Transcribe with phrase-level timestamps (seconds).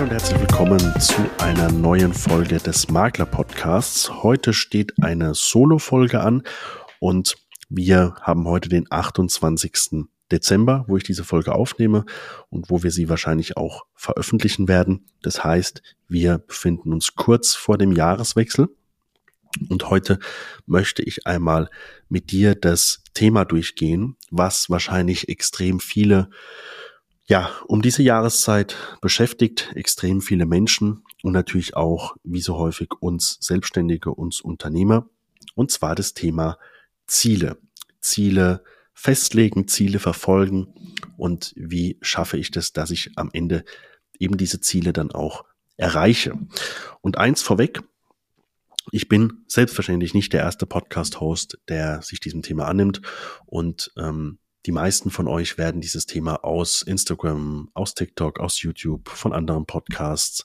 [0.00, 4.22] Hallo und herzlich willkommen zu einer neuen Folge des Makler Podcasts.
[4.22, 6.42] Heute steht eine Solo-Folge an
[7.00, 7.36] und
[7.68, 10.06] wir haben heute den 28.
[10.32, 12.06] Dezember, wo ich diese Folge aufnehme
[12.48, 15.04] und wo wir sie wahrscheinlich auch veröffentlichen werden.
[15.20, 18.70] Das heißt, wir befinden uns kurz vor dem Jahreswechsel.
[19.68, 20.18] Und heute
[20.64, 21.68] möchte ich einmal
[22.08, 26.30] mit dir das Thema durchgehen, was wahrscheinlich extrem viele
[27.30, 33.38] ja, um diese Jahreszeit beschäftigt extrem viele Menschen und natürlich auch, wie so häufig, uns
[33.40, 35.08] Selbstständige, uns Unternehmer.
[35.54, 36.58] Und zwar das Thema
[37.06, 37.56] Ziele.
[38.00, 40.74] Ziele festlegen, Ziele verfolgen
[41.16, 43.64] und wie schaffe ich das, dass ich am Ende
[44.18, 45.44] eben diese Ziele dann auch
[45.76, 46.36] erreiche.
[47.00, 47.80] Und eins vorweg,
[48.90, 53.02] ich bin selbstverständlich nicht der erste Podcast-Host, der sich diesem Thema annimmt
[53.46, 59.08] und ähm, die meisten von euch werden dieses Thema aus Instagram, aus TikTok, aus YouTube,
[59.08, 60.44] von anderen Podcasts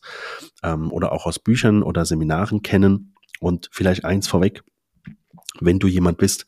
[0.63, 3.13] ähm, oder auch aus Büchern oder Seminaren kennen.
[3.41, 4.63] Und vielleicht eins vorweg,
[5.59, 6.45] wenn du jemand bist,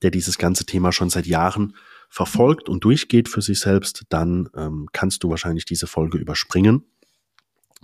[0.00, 1.76] der dieses ganze Thema schon seit Jahren
[2.08, 6.84] verfolgt und durchgeht für sich selbst, dann ähm, kannst du wahrscheinlich diese Folge überspringen.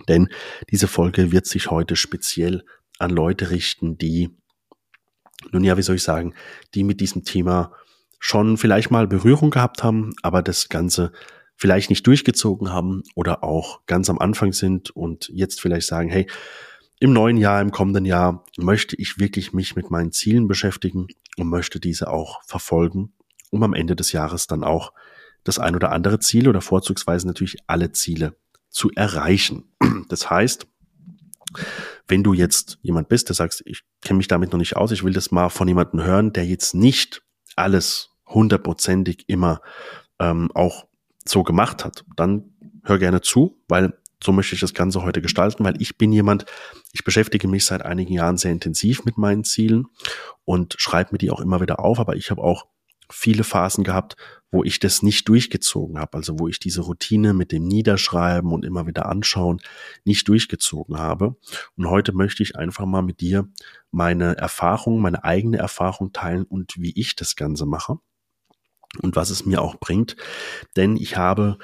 [0.07, 0.29] Denn
[0.71, 2.63] diese Folge wird sich heute speziell
[2.99, 4.29] an Leute richten, die,
[5.51, 6.33] nun ja, wie soll ich sagen,
[6.73, 7.73] die mit diesem Thema
[8.19, 11.11] schon vielleicht mal Berührung gehabt haben, aber das Ganze
[11.55, 16.27] vielleicht nicht durchgezogen haben oder auch ganz am Anfang sind und jetzt vielleicht sagen, hey,
[16.99, 21.49] im neuen Jahr, im kommenden Jahr möchte ich wirklich mich mit meinen Zielen beschäftigen und
[21.49, 23.13] möchte diese auch verfolgen,
[23.51, 24.93] um am Ende des Jahres dann auch
[25.43, 28.35] das ein oder andere Ziel oder vorzugsweise natürlich alle Ziele
[28.69, 29.71] zu erreichen.
[30.09, 30.67] Das heißt,
[32.07, 35.03] wenn du jetzt jemand bist, der sagst, ich kenne mich damit noch nicht aus, ich
[35.03, 37.21] will das mal von jemandem hören, der jetzt nicht
[37.59, 39.61] alles hundertprozentig immer
[40.19, 40.87] ähm, auch
[41.25, 42.53] so gemacht hat, dann
[42.83, 43.93] hör gerne zu, weil
[44.23, 46.45] so möchte ich das Ganze heute gestalten, weil ich bin jemand,
[46.91, 49.87] ich beschäftige mich seit einigen Jahren sehr intensiv mit meinen Zielen
[50.45, 52.65] und schreibe mir die auch immer wieder auf, aber ich habe auch
[53.09, 54.15] viele Phasen gehabt,
[54.51, 58.65] wo ich das nicht durchgezogen habe, also wo ich diese Routine mit dem Niederschreiben und
[58.65, 59.61] immer wieder anschauen
[60.05, 61.35] nicht durchgezogen habe.
[61.77, 63.47] Und heute möchte ich einfach mal mit dir
[63.91, 67.99] meine Erfahrung, meine eigene Erfahrung teilen und wie ich das Ganze mache
[69.01, 70.15] und was es mir auch bringt.
[70.75, 71.57] Denn ich habe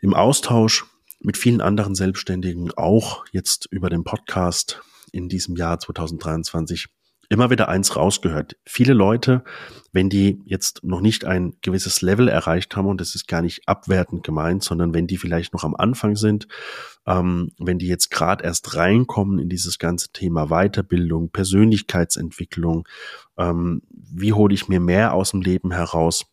[0.00, 0.84] im Austausch
[1.20, 4.82] mit vielen anderen Selbstständigen, auch jetzt über den Podcast
[5.12, 6.88] in diesem Jahr 2023,
[7.28, 8.56] immer wieder eins rausgehört.
[8.64, 9.44] Viele Leute,
[9.92, 13.68] wenn die jetzt noch nicht ein gewisses Level erreicht haben, und das ist gar nicht
[13.68, 16.46] abwertend gemeint, sondern wenn die vielleicht noch am Anfang sind,
[17.06, 22.86] ähm, wenn die jetzt gerade erst reinkommen in dieses ganze Thema Weiterbildung, Persönlichkeitsentwicklung,
[23.36, 26.26] ähm, wie hole ich mir mehr aus dem Leben heraus,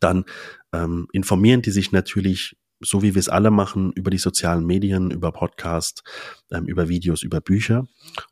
[0.00, 0.24] dann
[0.72, 5.10] ähm, informieren die sich natürlich, so wie wir es alle machen, über die sozialen Medien,
[5.10, 6.02] über Podcast,
[6.50, 7.86] ähm, über Videos, über Bücher.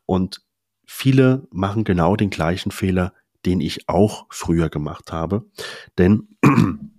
[0.05, 0.41] Und
[0.85, 3.13] viele machen genau den gleichen Fehler,
[3.45, 5.45] den ich auch früher gemacht habe.
[5.97, 6.27] Denn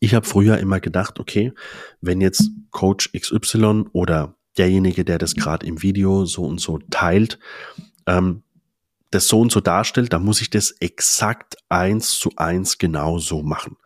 [0.00, 1.52] ich habe früher immer gedacht, okay,
[2.00, 7.38] wenn jetzt Coach XY oder derjenige, der das gerade im Video so und so teilt,
[8.06, 8.42] ähm,
[9.10, 13.42] das so und so darstellt, dann muss ich das exakt eins zu eins genau so
[13.42, 13.76] machen.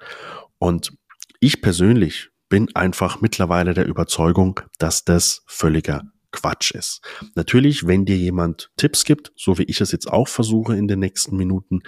[0.58, 0.92] Und
[1.40, 6.02] ich persönlich bin einfach mittlerweile der Überzeugung, dass das völliger
[6.36, 7.00] Quatsch ist.
[7.34, 11.00] Natürlich, wenn dir jemand Tipps gibt, so wie ich es jetzt auch versuche in den
[11.00, 11.80] nächsten Minuten,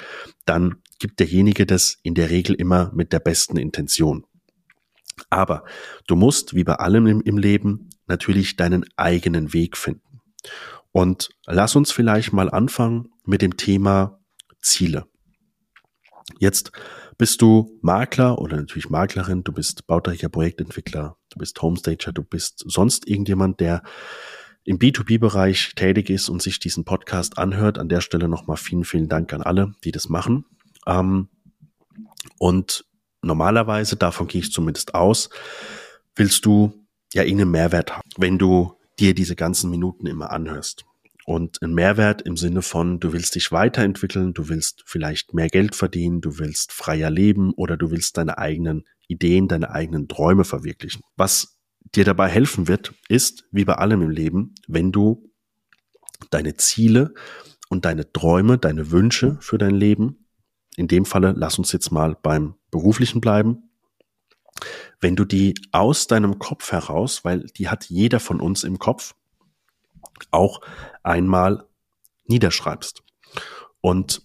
[0.46, 4.24] dann gibt derjenige das in der Regel immer mit der besten Intention.
[5.30, 5.64] Aber
[6.06, 10.20] du musst, wie bei allem im, im Leben, natürlich deinen eigenen Weg finden.
[10.92, 14.20] Und lass uns vielleicht mal anfangen mit dem Thema
[14.60, 15.06] Ziele.
[16.38, 16.72] Jetzt
[17.18, 22.62] bist du Makler oder natürlich Maklerin, du bist bauträger Projektentwickler, du bist Homestager, du bist
[22.66, 23.82] sonst irgendjemand, der
[24.68, 27.78] im B2B-Bereich tätig ist und sich diesen Podcast anhört.
[27.78, 30.44] An der Stelle nochmal vielen, vielen Dank an alle, die das machen.
[30.86, 31.28] Ähm,
[32.38, 32.84] und
[33.22, 35.30] normalerweise, davon gehe ich zumindest aus,
[36.14, 40.84] willst du ja irgendeinen Mehrwert haben, wenn du dir diese ganzen Minuten immer anhörst.
[41.24, 45.76] Und ein Mehrwert im Sinne von, du willst dich weiterentwickeln, du willst vielleicht mehr Geld
[45.76, 51.00] verdienen, du willst freier leben oder du willst deine eigenen Ideen, deine eigenen Träume verwirklichen.
[51.16, 55.30] Was dir dabei helfen wird, ist, wie bei allem im Leben, wenn du
[56.30, 57.14] deine Ziele
[57.68, 60.26] und deine Träume, deine Wünsche für dein Leben,
[60.76, 63.70] in dem Falle, lass uns jetzt mal beim beruflichen bleiben,
[65.00, 69.14] wenn du die aus deinem Kopf heraus, weil die hat jeder von uns im Kopf,
[70.30, 70.60] auch
[71.02, 71.64] einmal
[72.26, 73.02] niederschreibst.
[73.80, 74.22] Und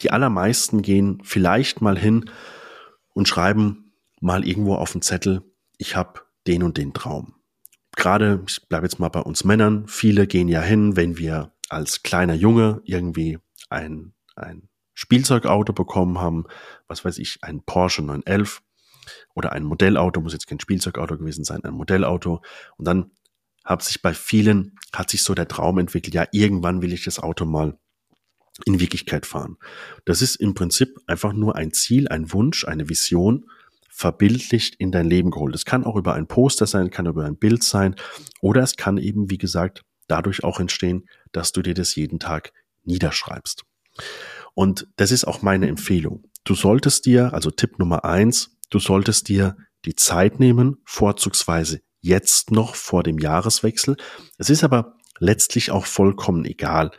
[0.00, 2.30] die allermeisten gehen vielleicht mal hin
[3.14, 5.42] und schreiben mal irgendwo auf den Zettel,
[5.78, 7.34] ich habe den und den Traum.
[7.96, 12.02] gerade, ich bleibe jetzt mal bei uns Männern, viele gehen ja hin, wenn wir als
[12.02, 13.38] kleiner Junge irgendwie
[13.68, 16.44] ein, ein Spielzeugauto bekommen haben,
[16.86, 18.62] was weiß ich, ein Porsche 911
[19.34, 22.42] oder ein Modellauto, muss jetzt kein Spielzeugauto gewesen sein, ein Modellauto.
[22.76, 23.10] Und dann
[23.64, 27.18] hat sich bei vielen, hat sich so der Traum entwickelt, ja, irgendwann will ich das
[27.18, 27.78] Auto mal
[28.66, 29.56] in Wirklichkeit fahren.
[30.04, 33.50] Das ist im Prinzip einfach nur ein Ziel, ein Wunsch, eine Vision,
[33.94, 35.54] verbildlicht in dein Leben geholt.
[35.54, 37.94] Es kann auch über ein Poster sein, kann über ein Bild sein
[38.40, 42.52] oder es kann eben, wie gesagt, dadurch auch entstehen, dass du dir das jeden Tag
[42.84, 43.64] niederschreibst.
[44.54, 46.24] Und das ist auch meine Empfehlung.
[46.44, 52.50] Du solltest dir, also Tipp Nummer eins, du solltest dir die Zeit nehmen, vorzugsweise jetzt
[52.50, 53.96] noch vor dem Jahreswechsel.
[54.36, 56.90] Es ist aber letztlich auch vollkommen egal.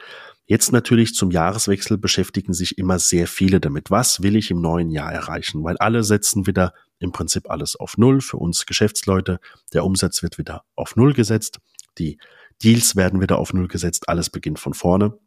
[0.45, 3.91] Jetzt natürlich zum Jahreswechsel beschäftigen sich immer sehr viele damit.
[3.91, 5.63] Was will ich im neuen Jahr erreichen?
[5.63, 8.19] Weil alle setzen wieder im Prinzip alles auf Null.
[8.19, 9.39] Für uns Geschäftsleute,
[9.71, 11.59] der Umsatz wird wieder auf Null gesetzt.
[11.97, 12.17] Die
[12.61, 14.09] Deals werden wieder auf Null gesetzt.
[14.09, 15.17] Alles beginnt von vorne.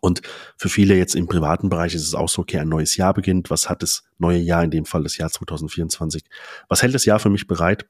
[0.00, 0.22] Und
[0.56, 3.50] für viele jetzt im privaten Bereich ist es auch so, okay, ein neues Jahr beginnt.
[3.50, 6.24] Was hat das neue Jahr, in dem Fall das Jahr 2024?
[6.68, 7.86] Was hält das Jahr für mich bereit?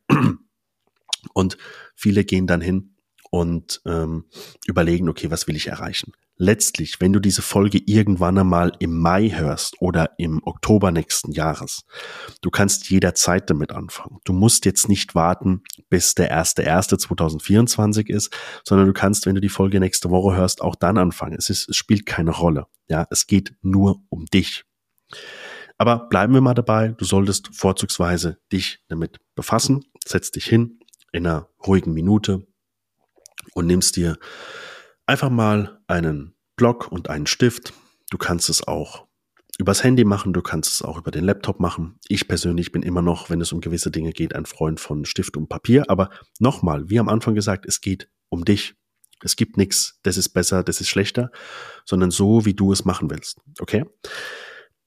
[1.34, 1.58] Und
[1.94, 2.96] viele gehen dann hin
[3.30, 4.24] und ähm,
[4.66, 6.12] überlegen, okay, was will ich erreichen?
[6.36, 11.84] Letztlich, wenn du diese Folge irgendwann einmal im Mai hörst oder im Oktober nächsten Jahres,
[12.40, 14.18] du kannst jederzeit damit anfangen.
[14.24, 18.34] Du musst jetzt nicht warten, bis der erste erste 2024 ist,
[18.64, 21.36] sondern du kannst, wenn du die Folge nächste Woche hörst, auch dann anfangen.
[21.38, 22.66] Es, ist, es spielt keine Rolle.
[22.88, 24.64] Ja, es geht nur um dich.
[25.76, 26.88] Aber bleiben wir mal dabei.
[26.88, 29.84] Du solltest vorzugsweise dich damit befassen.
[30.06, 30.80] Setz dich hin
[31.12, 32.46] in einer ruhigen Minute
[33.54, 34.18] und nimmst dir
[35.06, 37.72] einfach mal einen Block und einen Stift.
[38.10, 39.06] Du kannst es auch
[39.58, 41.98] übers Handy machen, du kannst es auch über den Laptop machen.
[42.08, 45.36] Ich persönlich bin immer noch, wenn es um gewisse Dinge geht, ein Freund von Stift
[45.36, 45.84] und Papier.
[45.88, 48.74] Aber nochmal, wie am Anfang gesagt, es geht um dich.
[49.22, 51.30] Es gibt nichts, das ist besser, das ist schlechter,
[51.84, 53.38] sondern so, wie du es machen willst.
[53.58, 53.84] Okay?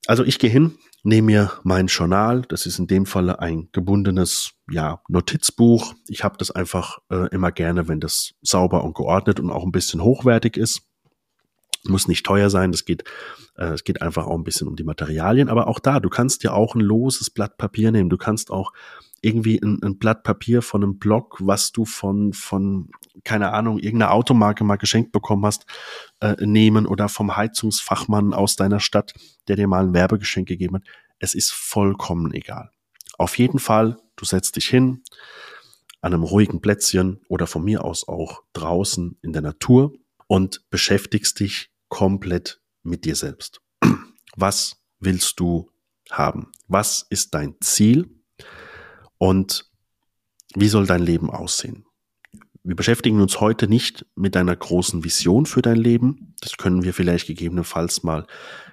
[0.06, 4.52] Also ich gehe hin, nehme mir mein Journal, das ist in dem Falle ein gebundenes
[4.70, 5.94] ja, Notizbuch.
[6.08, 9.72] Ich habe das einfach äh, immer gerne, wenn das sauber und geordnet und auch ein
[9.72, 10.82] bisschen hochwertig ist.
[11.86, 13.04] Muss nicht teuer sein, das geht,
[13.56, 16.42] äh, es geht einfach auch ein bisschen um die Materialien, aber auch da, du kannst
[16.42, 18.72] dir auch ein loses Blatt Papier nehmen, du kannst auch
[19.24, 22.90] irgendwie ein, ein Blatt Papier von einem Blog, was du von, von,
[23.24, 25.66] keine Ahnung, irgendeiner Automarke mal geschenkt bekommen hast,
[26.20, 29.14] äh, nehmen oder vom Heizungsfachmann aus deiner Stadt,
[29.48, 30.84] der dir mal ein Werbegeschenk gegeben hat.
[31.18, 32.70] Es ist vollkommen egal.
[33.16, 35.02] Auf jeden Fall, du setzt dich hin
[36.00, 39.94] an einem ruhigen Plätzchen oder von mir aus auch draußen in der Natur
[40.26, 43.62] und beschäftigst dich komplett mit dir selbst.
[44.36, 45.70] Was willst du
[46.10, 46.52] haben?
[46.68, 48.10] Was ist dein Ziel?
[49.18, 49.70] Und
[50.54, 51.84] wie soll dein Leben aussehen?
[52.66, 56.34] Wir beschäftigen uns heute nicht mit einer großen Vision für dein Leben.
[56.40, 58.26] Das können wir vielleicht gegebenenfalls mal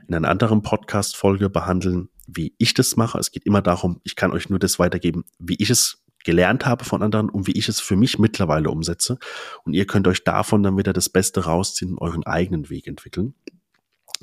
[0.08, 3.20] in einer anderen Podcast-Folge behandeln, wie ich das mache.
[3.20, 6.86] Es geht immer darum, ich kann euch nur das weitergeben, wie ich es gelernt habe
[6.86, 9.18] von anderen und wie ich es für mich mittlerweile umsetze.
[9.64, 13.34] Und ihr könnt euch davon dann wieder das Beste rausziehen und euren eigenen Weg entwickeln.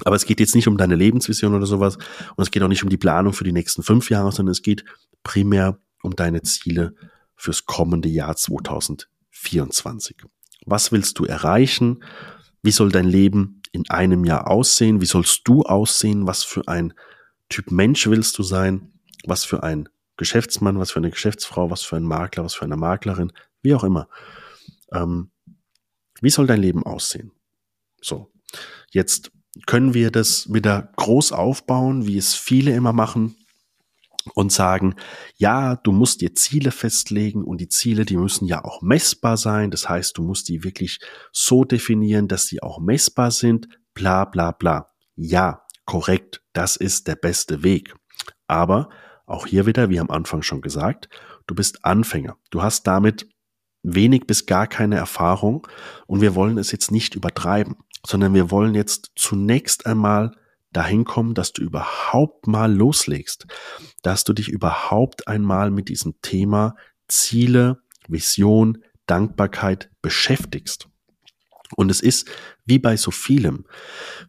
[0.05, 2.85] Aber es geht jetzt nicht um deine Lebensvision oder sowas und es geht auch nicht
[2.85, 4.85] um die Planung für die nächsten fünf Jahre, sondern es geht
[5.25, 6.95] primär um deine Ziele
[7.37, 10.17] fürs kommende Jahr 2024.
[10.67, 12.03] Was willst du erreichen?
[12.63, 15.01] Wie soll dein Leben in einem Jahr aussehen?
[15.01, 16.27] Wie sollst du aussehen?
[16.27, 16.93] Was für ein
[17.49, 18.93] Typ Mensch willst du sein?
[19.25, 20.79] Was für ein Geschäftsmann?
[20.79, 21.71] Was für eine Geschäftsfrau?
[21.71, 22.45] Was für ein Makler?
[22.45, 23.33] Was für eine Maklerin?
[23.63, 24.09] Wie auch immer.
[24.93, 25.31] Ähm,
[26.21, 27.33] wie soll dein Leben aussehen?
[28.01, 28.33] So.
[28.91, 29.31] Jetzt
[29.67, 33.37] können wir das wieder groß aufbauen, wie es viele immer machen
[34.35, 34.95] und sagen,
[35.37, 39.71] ja, du musst dir Ziele festlegen und die Ziele, die müssen ja auch messbar sein.
[39.71, 41.01] Das heißt, du musst die wirklich
[41.33, 44.91] so definieren, dass sie auch messbar sind, bla bla bla.
[45.15, 47.95] Ja, korrekt, das ist der beste Weg.
[48.47, 48.91] Aber
[49.27, 51.09] auch hier wieder, wie am Anfang schon gesagt,
[51.47, 52.37] du bist Anfänger.
[52.51, 53.29] Du hast damit
[53.83, 55.67] wenig bis gar keine Erfahrung
[56.07, 60.35] und wir wollen es jetzt nicht übertreiben, sondern wir wollen jetzt zunächst einmal
[60.73, 63.47] dahin kommen, dass du überhaupt mal loslegst,
[64.03, 66.77] dass du dich überhaupt einmal mit diesem Thema
[67.09, 70.89] Ziele, Vision, Dankbarkeit beschäftigst.
[71.77, 72.29] Und es ist
[72.65, 73.67] wie bei so vielem,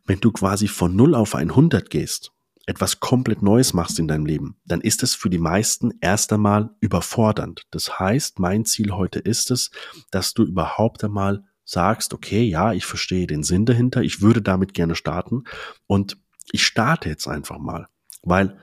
[0.05, 2.31] wenn du quasi von 0 auf 100 gehst,
[2.65, 6.69] etwas komplett Neues machst in deinem Leben, dann ist es für die meisten erst einmal
[6.81, 7.63] überfordernd.
[7.71, 9.71] Das heißt, mein Ziel heute ist es,
[10.11, 14.73] dass du überhaupt einmal sagst, okay, ja, ich verstehe den Sinn dahinter, ich würde damit
[14.73, 15.45] gerne starten
[15.87, 16.17] und
[16.51, 17.87] ich starte jetzt einfach mal,
[18.23, 18.57] weil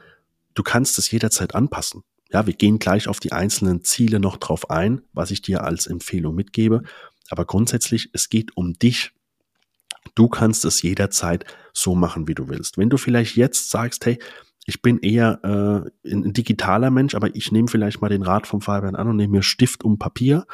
[0.55, 2.03] du kannst es jederzeit anpassen.
[2.33, 5.87] Ja, wir gehen gleich auf die einzelnen Ziele noch drauf ein, was ich dir als
[5.87, 6.83] Empfehlung mitgebe.
[7.29, 9.13] Aber grundsätzlich, es geht um dich.
[10.15, 12.79] Du kannst es jederzeit so machen, wie du willst.
[12.79, 14.19] Wenn du vielleicht jetzt sagst, hey,
[14.67, 15.41] ich bin eher
[16.05, 19.17] äh, ein, digitaler Mensch, aber ich nehme vielleicht mal den Rat vom Fabian an und
[19.17, 20.45] nehme mir Stift und Papier.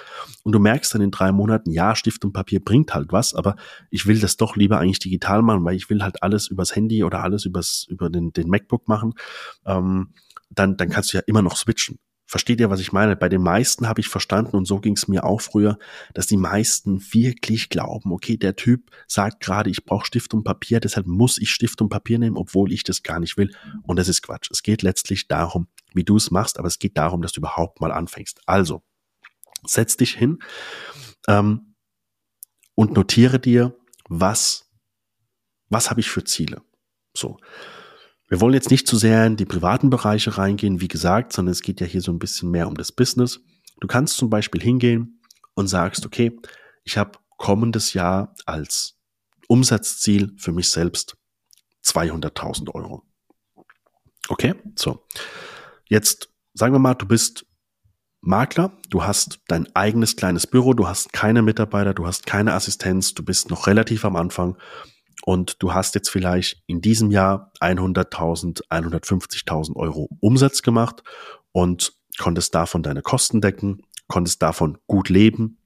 [0.45, 3.57] Und du merkst dann in drei Monaten, ja, Stift und Papier bringt halt was, aber
[3.90, 7.02] ich will das doch lieber eigentlich digital machen, weil ich will halt alles übers Handy
[7.04, 9.14] oder alles übers, über den, den MacBook machen.
[9.64, 10.12] Ähm,
[10.50, 11.99] dann, dann kannst du ja immer noch switchen.
[12.33, 13.15] Versteht ihr, was ich meine?
[13.15, 15.79] Bei den meisten habe ich verstanden, und so ging es mir auch früher,
[16.15, 20.81] dass die meisten wirklich glauben, okay, der Typ sagt gerade, ich brauche Stift und Papier,
[20.81, 23.55] deshalb muss ich Stift und Papier nehmen, obwohl ich das gar nicht will.
[23.83, 24.49] Und das ist Quatsch.
[24.51, 27.83] Es geht letztlich darum, wie du es machst, aber es geht darum, dass du überhaupt
[27.83, 28.41] mal anfängst.
[28.47, 28.83] Also,
[29.67, 30.39] setz dich hin
[31.29, 31.75] ähm,
[32.75, 33.77] und notiere dir,
[34.09, 34.71] was,
[35.69, 36.62] was habe ich für Ziele.
[37.15, 37.37] So.
[38.33, 41.61] Wir wollen jetzt nicht zu sehr in die privaten Bereiche reingehen, wie gesagt, sondern es
[41.61, 43.43] geht ja hier so ein bisschen mehr um das Business.
[43.79, 45.21] Du kannst zum Beispiel hingehen
[45.53, 46.41] und sagst, okay,
[46.83, 48.99] ich habe kommendes Jahr als
[49.49, 51.19] Umsatzziel für mich selbst
[51.85, 53.03] 200.000 Euro.
[54.31, 55.05] Okay, so.
[55.91, 57.45] Jetzt sagen wir mal, du bist
[58.23, 63.12] Makler, du hast dein eigenes kleines Büro, du hast keine Mitarbeiter, du hast keine Assistenz,
[63.12, 64.57] du bist noch relativ am Anfang
[65.25, 71.02] und du hast jetzt vielleicht in diesem Jahr 100.000, 150.000 Euro Umsatz gemacht
[71.52, 75.59] und konntest davon deine Kosten decken, konntest davon gut leben,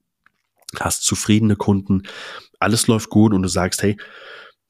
[0.78, 2.02] hast zufriedene Kunden,
[2.60, 3.96] alles läuft gut und du sagst, hey,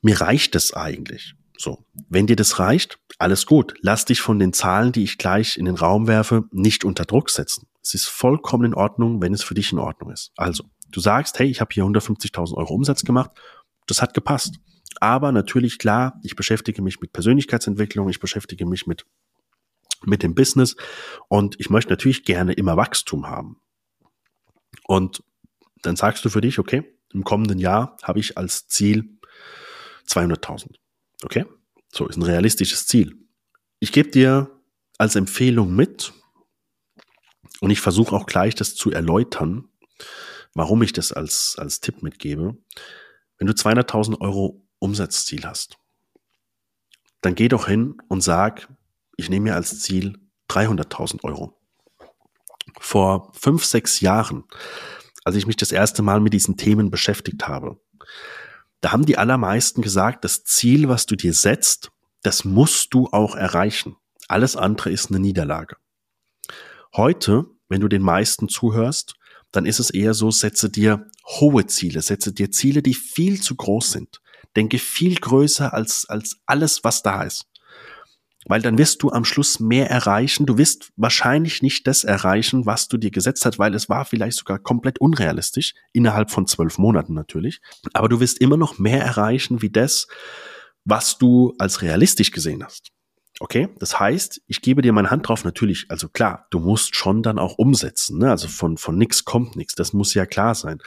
[0.03, 1.35] mir reicht es eigentlich.
[1.59, 3.75] So, wenn dir das reicht, alles gut.
[3.81, 7.31] Lass dich von den Zahlen, die ich gleich in den Raum werfe, nicht unter Druck
[7.31, 7.67] setzen.
[7.83, 10.33] Es ist vollkommen in Ordnung, wenn es für dich in Ordnung ist.
[10.37, 13.31] Also, du sagst, hey, ich habe hier 150.000 Euro Umsatz gemacht,
[13.87, 14.57] das hat gepasst.
[15.01, 19.07] Aber natürlich klar, ich beschäftige mich mit Persönlichkeitsentwicklung, ich beschäftige mich mit,
[20.05, 20.77] mit dem Business
[21.29, 23.61] und ich möchte natürlich gerne immer Wachstum haben.
[24.85, 25.23] Und
[25.83, 29.19] dann sagst du für dich, okay, im kommenden Jahr habe ich als Ziel
[30.09, 30.77] 200.000.
[31.23, 31.47] Okay?
[31.93, 33.17] So ist ein realistisches Ziel.
[33.79, 34.51] Ich gebe dir
[34.99, 36.13] als Empfehlung mit
[37.61, 39.69] und ich versuche auch gleich das zu erläutern,
[40.55, 42.57] warum ich das als, als Tipp mitgebe.
[43.39, 45.79] Wenn du 200.000 Euro Umsatzziel hast,
[47.21, 48.69] dann geh doch hin und sag,
[49.17, 51.59] ich nehme mir als Ziel 300.000 Euro.
[52.79, 54.45] Vor fünf, sechs Jahren,
[55.25, 57.81] als ich mich das erste Mal mit diesen Themen beschäftigt habe,
[58.81, 61.91] da haben die allermeisten gesagt, das Ziel, was du dir setzt,
[62.23, 63.97] das musst du auch erreichen.
[64.29, 65.77] Alles andere ist eine Niederlage.
[66.95, 69.15] Heute, wenn du den meisten zuhörst,
[69.51, 73.57] dann ist es eher so, setze dir hohe Ziele, setze dir Ziele, die viel zu
[73.57, 74.21] groß sind.
[74.57, 77.47] Denke viel größer als, als alles, was da ist.
[78.49, 80.47] Weil dann wirst du am Schluss mehr erreichen.
[80.47, 84.39] Du wirst wahrscheinlich nicht das erreichen, was du dir gesetzt hast, weil es war vielleicht
[84.39, 87.61] sogar komplett unrealistisch, innerhalb von zwölf Monaten natürlich.
[87.93, 90.07] Aber du wirst immer noch mehr erreichen wie das,
[90.85, 92.93] was du als realistisch gesehen hast.
[93.39, 97.23] Okay, das heißt, ich gebe dir meine Hand drauf, natürlich, also klar, du musst schon
[97.23, 98.31] dann auch umsetzen, ne?
[98.31, 100.79] also von, von nix kommt nix, das muss ja klar sein.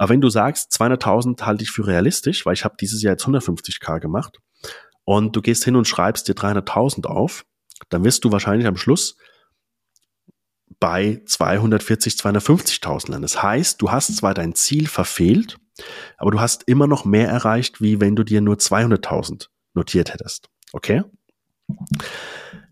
[0.00, 3.26] Aber wenn du sagst, 200.000 halte ich für realistisch, weil ich habe dieses Jahr jetzt
[3.26, 4.38] 150k gemacht
[5.04, 7.44] und du gehst hin und schreibst dir 300.000 auf,
[7.90, 9.18] dann wirst du wahrscheinlich am Schluss
[10.78, 13.20] bei 240, 250.000 landen.
[13.20, 15.58] Das heißt, du hast zwar dein Ziel verfehlt,
[16.16, 20.48] aber du hast immer noch mehr erreicht, wie wenn du dir nur 200.000 notiert hättest.
[20.72, 21.02] Okay?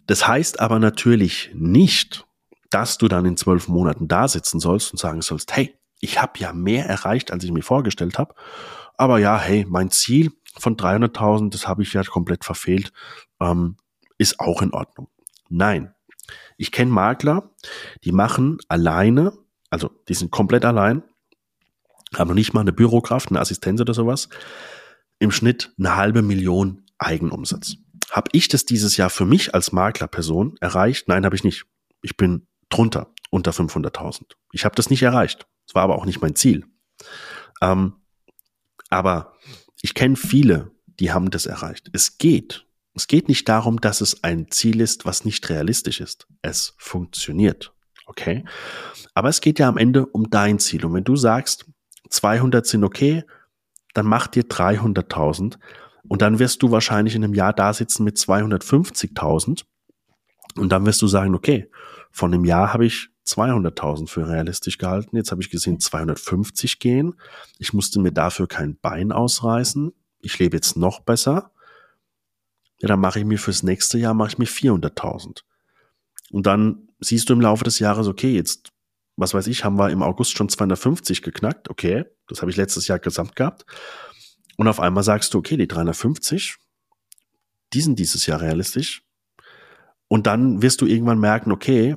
[0.06, 2.24] Das heißt aber natürlich nicht,
[2.70, 6.38] dass du dann in zwölf Monaten da sitzen sollst und sagen sollst, hey, ich habe
[6.38, 8.34] ja mehr erreicht, als ich mir vorgestellt habe.
[8.96, 12.92] Aber ja, hey, mein Ziel von 300.000, das habe ich ja komplett verfehlt,
[13.40, 13.76] ähm,
[14.18, 15.08] ist auch in Ordnung.
[15.48, 15.94] Nein,
[16.56, 17.50] ich kenne Makler,
[18.04, 19.32] die machen alleine,
[19.70, 21.02] also die sind komplett allein,
[22.16, 24.28] haben noch nicht mal eine Bürokraft, eine Assistenz oder sowas,
[25.18, 27.76] im Schnitt eine halbe Million Eigenumsatz.
[28.10, 31.08] Habe ich das dieses Jahr für mich als Maklerperson erreicht?
[31.08, 31.66] Nein, habe ich nicht.
[32.02, 34.32] Ich bin drunter, unter 500.000.
[34.52, 35.46] Ich habe das nicht erreicht.
[35.68, 36.64] Es war aber auch nicht mein Ziel.
[37.60, 37.94] Ähm,
[38.88, 39.34] aber
[39.82, 41.90] ich kenne viele, die haben das erreicht.
[41.92, 42.66] Es geht.
[42.94, 46.26] Es geht nicht darum, dass es ein Ziel ist, was nicht realistisch ist.
[46.42, 47.72] Es funktioniert.
[48.06, 48.44] Okay?
[49.14, 50.84] Aber es geht ja am Ende um dein Ziel.
[50.84, 51.66] Und wenn du sagst,
[52.08, 53.24] 200 sind okay,
[53.94, 55.58] dann mach dir 300.000
[56.08, 59.64] und dann wirst du wahrscheinlich in einem Jahr da sitzen mit 250.000
[60.56, 61.70] und dann wirst du sagen, okay,
[62.10, 65.16] von einem Jahr habe ich 200.000 für realistisch gehalten.
[65.16, 67.14] Jetzt habe ich gesehen 250 gehen.
[67.58, 69.92] Ich musste mir dafür kein Bein ausreißen.
[70.20, 71.52] Ich lebe jetzt noch besser.
[72.80, 75.42] Ja, dann mache ich mir fürs nächste Jahr mache ich mir 400.000.
[76.30, 78.70] Und dann siehst du im Laufe des Jahres, okay, jetzt,
[79.16, 81.68] was weiß ich, haben wir im August schon 250 geknackt.
[81.70, 83.64] Okay, das habe ich letztes Jahr gesamt gehabt.
[84.56, 86.56] Und auf einmal sagst du, okay, die 350,
[87.72, 89.02] die sind dieses Jahr realistisch.
[90.08, 91.96] Und dann wirst du irgendwann merken, okay,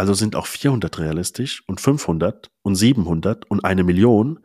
[0.00, 4.40] also sind auch 400 realistisch und 500 und 700 und eine Million.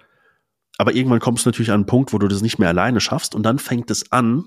[0.77, 3.33] Aber irgendwann kommst du natürlich an einen Punkt, wo du das nicht mehr alleine schaffst
[3.35, 4.43] und dann fängt es an,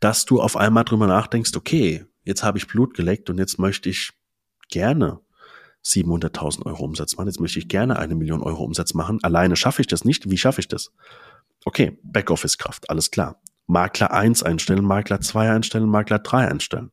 [0.00, 3.88] dass du auf einmal drüber nachdenkst, okay, jetzt habe ich Blut geleckt und jetzt möchte
[3.88, 4.12] ich
[4.68, 5.20] gerne
[5.82, 7.28] 700.000 Euro Umsatz machen.
[7.28, 9.24] Jetzt möchte ich gerne eine Million Euro Umsatz machen.
[9.24, 10.28] Alleine schaffe ich das nicht.
[10.28, 10.92] Wie schaffe ich das?
[11.64, 13.40] Okay, Backoffice-Kraft, alles klar.
[13.66, 16.92] Makler 1 einstellen, Makler 2 einstellen, Makler 3 einstellen.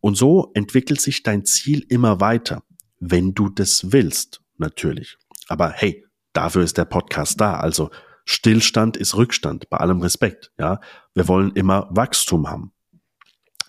[0.00, 2.62] Und so entwickelt sich dein Ziel immer weiter,
[2.98, 5.18] wenn du das willst, natürlich.
[5.48, 7.54] Aber hey, dafür ist der Podcast da.
[7.58, 7.90] Also
[8.24, 10.52] Stillstand ist Rückstand, bei allem Respekt.
[10.58, 10.80] Ja,
[11.14, 12.72] wir wollen immer Wachstum haben.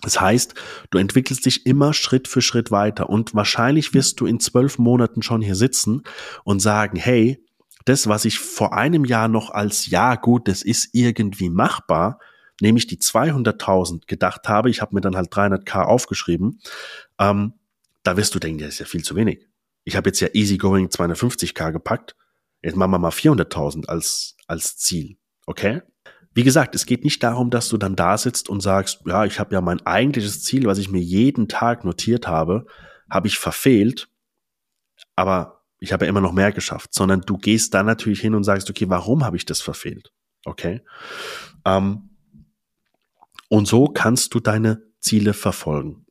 [0.02, 0.56] Das heißt,
[0.90, 5.22] du entwickelst dich immer Schritt für Schritt weiter und wahrscheinlich wirst du in zwölf Monaten
[5.22, 6.04] schon hier sitzen
[6.44, 7.44] und sagen, hey,
[7.86, 12.20] das, was ich vor einem Jahr noch als ja gut, das ist irgendwie machbar,
[12.62, 16.60] nämlich die 200.000 gedacht habe, ich habe mir dann halt 300k aufgeschrieben,
[17.20, 17.54] ähm,
[18.04, 19.48] da wirst du denken, das ist ja viel zu wenig.
[19.84, 22.16] Ich habe jetzt ja easygoing 250k gepackt,
[22.62, 25.82] jetzt machen wir mal 400.000 als, als Ziel, okay?
[26.34, 29.40] Wie gesagt, es geht nicht darum, dass du dann da sitzt und sagst, ja, ich
[29.40, 32.66] habe ja mein eigentliches Ziel, was ich mir jeden Tag notiert habe,
[33.10, 34.08] habe ich verfehlt,
[35.16, 38.44] aber ich habe ja immer noch mehr geschafft, sondern du gehst dann natürlich hin und
[38.44, 40.14] sagst, okay, warum habe ich das verfehlt?
[40.46, 40.82] Okay.
[41.66, 42.11] Ähm,
[43.52, 46.06] und so kannst du deine Ziele verfolgen.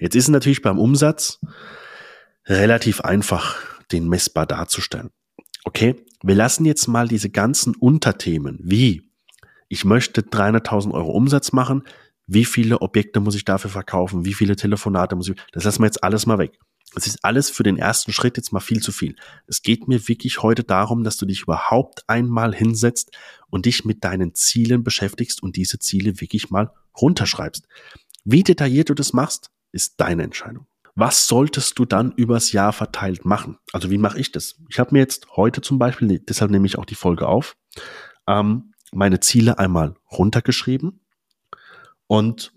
[0.00, 1.40] Jetzt ist es natürlich beim Umsatz
[2.46, 3.56] relativ einfach,
[3.92, 5.10] den messbar darzustellen.
[5.64, 9.08] Okay, wir lassen jetzt mal diese ganzen Unterthemen wie
[9.68, 11.84] ich möchte 300.000 Euro Umsatz machen,
[12.26, 15.86] wie viele Objekte muss ich dafür verkaufen, wie viele Telefonate muss ich, das lassen wir
[15.86, 16.58] jetzt alles mal weg.
[16.94, 19.16] Das ist alles für den ersten Schritt jetzt mal viel zu viel.
[19.46, 23.16] Es geht mir wirklich heute darum, dass du dich überhaupt einmal hinsetzt
[23.48, 27.66] und dich mit deinen Zielen beschäftigst und diese Ziele wirklich mal runterschreibst.
[28.24, 30.66] Wie detailliert du das machst, ist deine Entscheidung.
[30.94, 33.58] Was solltest du dann übers Jahr verteilt machen?
[33.72, 34.56] Also wie mache ich das?
[34.68, 37.56] Ich habe mir jetzt heute zum Beispiel, deshalb nehme ich auch die Folge auf,
[38.26, 41.00] ähm, meine Ziele einmal runtergeschrieben
[42.06, 42.52] und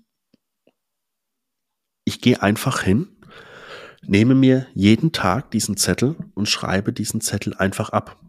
[2.04, 3.15] ich gehe einfach hin,
[4.08, 8.20] nehme mir jeden Tag diesen Zettel und schreibe diesen Zettel einfach ab.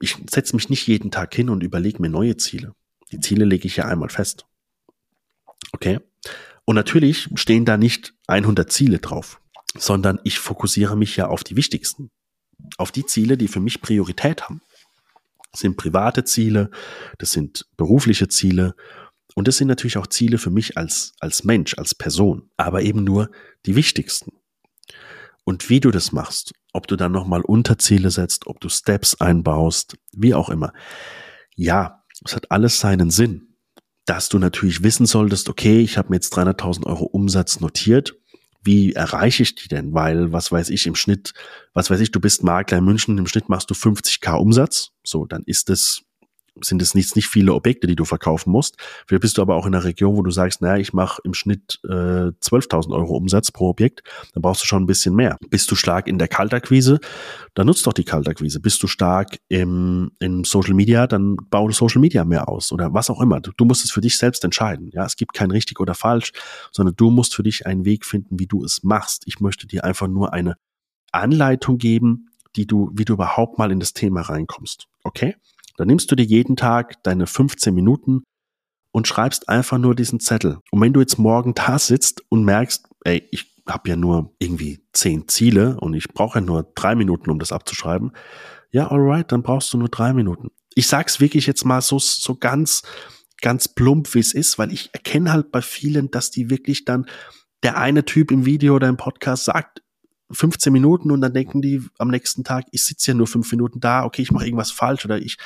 [0.00, 2.72] Ich setze mich nicht jeden Tag hin und überlege mir neue Ziele.
[3.12, 4.46] Die Ziele lege ich ja einmal fest.
[5.72, 6.00] Okay?
[6.64, 9.40] Und natürlich stehen da nicht 100 Ziele drauf,
[9.76, 12.10] sondern ich fokussiere mich ja auf die wichtigsten.
[12.78, 14.62] Auf die Ziele, die für mich Priorität haben.
[15.52, 16.70] Das sind private Ziele,
[17.18, 18.74] das sind berufliche Ziele
[19.34, 23.04] und das sind natürlich auch Ziele für mich als, als Mensch, als Person, aber eben
[23.04, 23.30] nur
[23.66, 24.32] die wichtigsten.
[25.44, 29.96] Und wie du das machst, ob du dann nochmal Unterziele setzt, ob du Steps einbaust,
[30.12, 30.72] wie auch immer.
[31.54, 33.56] Ja, es hat alles seinen Sinn,
[34.06, 38.14] dass du natürlich wissen solltest, okay, ich habe mir jetzt 300.000 Euro Umsatz notiert
[38.64, 39.92] wie erreiche ich die denn?
[39.92, 41.34] Weil, was weiß ich, im Schnitt,
[41.74, 44.92] was weiß ich, du bist Makler in München, im Schnitt machst du 50k Umsatz.
[45.04, 46.03] So, dann ist es
[46.62, 48.76] sind es nicht, nicht viele Objekte, die du verkaufen musst.
[49.06, 51.34] Vielleicht bist du aber auch in einer Region, wo du sagst, naja, ich mache im
[51.34, 54.02] Schnitt äh, 12.000 Euro Umsatz pro Objekt.
[54.32, 55.36] Dann brauchst du schon ein bisschen mehr.
[55.50, 57.00] Bist du stark in der Kaltakquise,
[57.54, 58.60] dann nutzt doch die Kaltakquise.
[58.60, 63.10] Bist du stark im, im Social Media, dann baue Social Media mehr aus oder was
[63.10, 63.40] auch immer.
[63.40, 64.90] Du, du musst es für dich selbst entscheiden.
[64.92, 66.32] Ja, es gibt kein richtig oder falsch,
[66.72, 69.24] sondern du musst für dich einen Weg finden, wie du es machst.
[69.26, 70.56] Ich möchte dir einfach nur eine
[71.10, 74.86] Anleitung geben, die du, wie du überhaupt mal in das Thema reinkommst.
[75.02, 75.36] Okay?
[75.76, 78.22] Dann nimmst du dir jeden Tag deine 15 Minuten
[78.92, 80.58] und schreibst einfach nur diesen Zettel.
[80.70, 84.84] Und wenn du jetzt morgen da sitzt und merkst, ey, ich habe ja nur irgendwie
[84.92, 88.12] zehn Ziele und ich brauche ja nur drei Minuten, um das abzuschreiben.
[88.70, 90.50] Ja, alright, dann brauchst du nur drei Minuten.
[90.74, 92.82] Ich sag's wirklich jetzt mal so, so ganz,
[93.40, 97.06] ganz plump, wie es ist, weil ich erkenne halt bei vielen, dass die wirklich dann
[97.62, 99.82] der eine Typ im Video oder im Podcast sagt,
[100.34, 103.80] 15 Minuten und dann denken die am nächsten Tag, ich sitze ja nur fünf Minuten
[103.80, 105.36] da, okay, ich mache irgendwas falsch oder ich,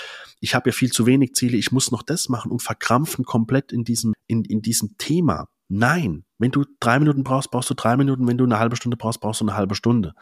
[0.41, 3.73] ich habe ja viel zu wenig Ziele, ich muss noch das machen und verkrampfen komplett
[3.73, 5.49] in diesem, in, in diesem Thema.
[5.69, 8.97] Nein, wenn du drei Minuten brauchst, brauchst du drei Minuten, wenn du eine halbe Stunde
[8.97, 10.15] brauchst, brauchst du eine halbe Stunde.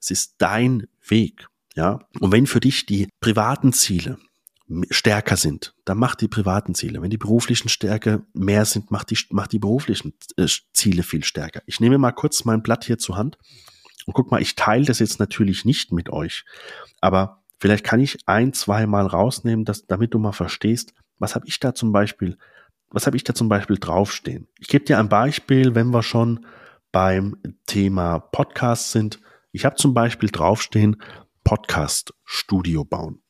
[0.00, 2.00] Es ist dein Weg, ja.
[2.20, 4.18] Und wenn für dich die privaten Ziele
[4.90, 7.02] stärker sind, dann mach die privaten Ziele.
[7.02, 11.62] Wenn die beruflichen Stärke mehr sind, mach die, mach die beruflichen äh, Ziele viel stärker.
[11.66, 13.36] Ich nehme mal kurz mein Blatt hier zur Hand
[14.06, 16.44] und guck mal, ich teile das jetzt natürlich nicht mit euch,
[17.00, 21.46] aber vielleicht kann ich ein, zwei Mal rausnehmen, dass, damit du mal verstehst, was habe
[21.46, 22.36] ich da zum Beispiel,
[22.90, 24.48] was habe ich da zum Beispiel draufstehen.
[24.58, 26.46] Ich gebe dir ein Beispiel, wenn wir schon
[26.92, 27.36] beim
[27.66, 29.20] Thema Podcast sind.
[29.52, 31.02] Ich habe zum Beispiel draufstehen,
[31.42, 33.22] Podcast-Studio bauen.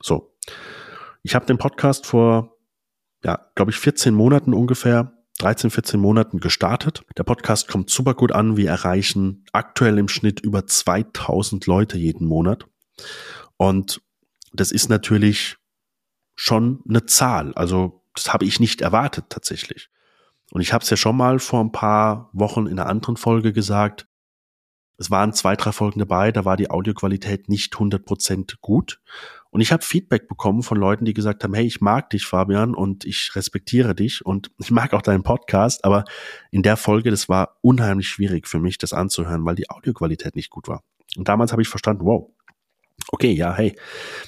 [0.00, 0.34] So,
[1.22, 2.56] ich habe den Podcast vor,
[3.24, 7.04] ja, glaube ich, 14 Monaten ungefähr 13, 14 Monaten gestartet.
[7.16, 8.56] Der Podcast kommt super gut an.
[8.56, 12.66] Wir erreichen aktuell im Schnitt über 2000 Leute jeden Monat.
[13.56, 14.02] Und
[14.52, 15.56] das ist natürlich
[16.34, 17.54] schon eine Zahl.
[17.54, 19.90] Also das habe ich nicht erwartet tatsächlich.
[20.50, 23.52] Und ich habe es ja schon mal vor ein paar Wochen in einer anderen Folge
[23.52, 24.08] gesagt.
[24.96, 29.00] Es waren zwei, drei Folgen dabei, da war die Audioqualität nicht 100% gut.
[29.50, 32.74] Und ich habe Feedback bekommen von Leuten, die gesagt haben, hey, ich mag dich, Fabian,
[32.74, 36.04] und ich respektiere dich und ich mag auch deinen Podcast, aber
[36.50, 40.50] in der Folge, das war unheimlich schwierig für mich, das anzuhören, weil die Audioqualität nicht
[40.50, 40.82] gut war.
[41.16, 42.30] Und damals habe ich verstanden, wow,
[43.10, 43.74] okay, ja, hey,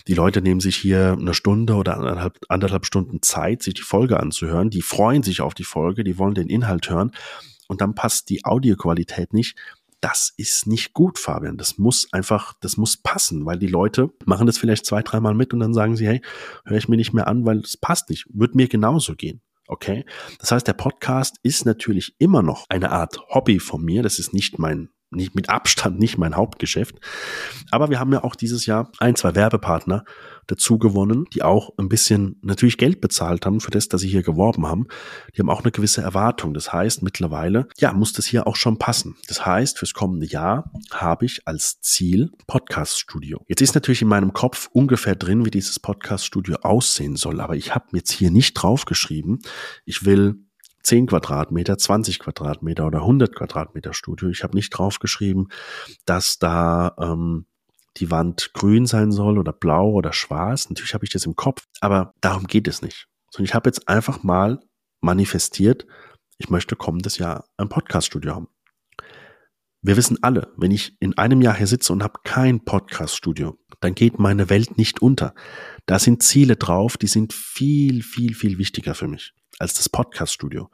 [0.09, 4.19] die Leute nehmen sich hier eine Stunde oder anderthalb, anderthalb Stunden Zeit, sich die Folge
[4.19, 7.13] anzuhören, die freuen sich auf die Folge, die wollen den Inhalt hören.
[7.69, 9.57] Und dann passt die Audioqualität nicht
[10.01, 11.57] das ist nicht gut, Fabian.
[11.57, 15.53] Das muss einfach, das muss passen, weil die Leute machen das vielleicht zwei, dreimal mit
[15.53, 16.23] und dann sagen sie, hey,
[16.65, 18.27] höre ich mir nicht mehr an, weil es passt nicht.
[18.33, 19.43] Wird mir genauso gehen.
[19.67, 20.05] Okay?
[20.39, 24.03] Das heißt, der Podcast ist natürlich immer noch eine Art Hobby von mir.
[24.03, 26.97] Das ist nicht mein nicht mit Abstand nicht mein Hauptgeschäft.
[27.71, 30.05] Aber wir haben ja auch dieses Jahr ein, zwei Werbepartner
[30.47, 34.23] dazu gewonnen, die auch ein bisschen natürlich Geld bezahlt haben für das, dass sie hier
[34.23, 34.87] geworben haben.
[35.35, 36.55] Die haben auch eine gewisse Erwartung.
[36.55, 39.17] Das heißt, mittlerweile, ja, muss das hier auch schon passen.
[39.29, 43.45] Das heißt, fürs kommende Jahr habe ich als Ziel Podcast-Studio.
[43.49, 47.41] Jetzt ist natürlich in meinem Kopf ungefähr drin, wie dieses Podcast-Studio aussehen soll.
[47.41, 49.41] Aber ich habe jetzt hier nicht draufgeschrieben,
[49.85, 50.50] ich will
[50.83, 54.29] 10 Quadratmeter, 20 Quadratmeter oder 100 Quadratmeter Studio.
[54.29, 55.49] Ich habe nicht draufgeschrieben,
[56.05, 57.47] dass da ähm,
[57.97, 60.69] die Wand grün sein soll oder blau oder schwarz.
[60.69, 63.09] Natürlich habe ich das im Kopf, aber darum geht es nicht.
[63.31, 64.61] Sondern ich habe jetzt einfach mal
[65.01, 65.87] manifestiert,
[66.39, 68.49] ich möchte kommendes Jahr ein Podcaststudio haben.
[69.83, 73.95] Wir wissen alle, wenn ich in einem Jahr hier sitze und habe kein Podcaststudio, dann
[73.95, 75.35] geht meine Welt nicht unter.
[75.87, 80.71] Da sind Ziele drauf, die sind viel, viel, viel wichtiger für mich als das Podcaststudio.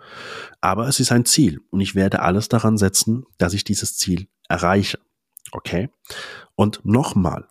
[0.61, 4.29] Aber es ist ein Ziel und ich werde alles daran setzen, dass ich dieses Ziel
[4.49, 4.99] erreiche.
[5.53, 5.91] Okay?
[6.55, 7.49] Und nochmal,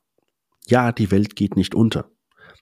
[0.68, 2.10] ja, die Welt geht nicht unter.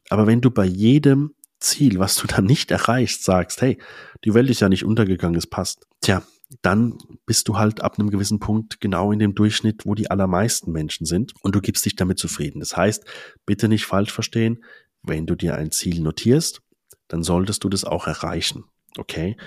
[0.10, 3.78] Aber wenn du bei jedem Ziel, was du dann nicht erreichst, sagst, hey,
[4.26, 5.88] die Welt ist ja nicht untergegangen, es passt.
[6.02, 6.24] Tja,
[6.62, 10.72] dann bist du halt ab einem gewissen Punkt genau in dem Durchschnitt, wo die allermeisten
[10.72, 12.60] Menschen sind und du gibst dich damit zufrieden.
[12.60, 13.06] Das heißt,
[13.46, 14.64] bitte nicht falsch verstehen,
[15.02, 16.62] wenn du dir ein Ziel notierst,
[17.08, 18.66] dann solltest du das auch erreichen.
[18.98, 19.38] Okay?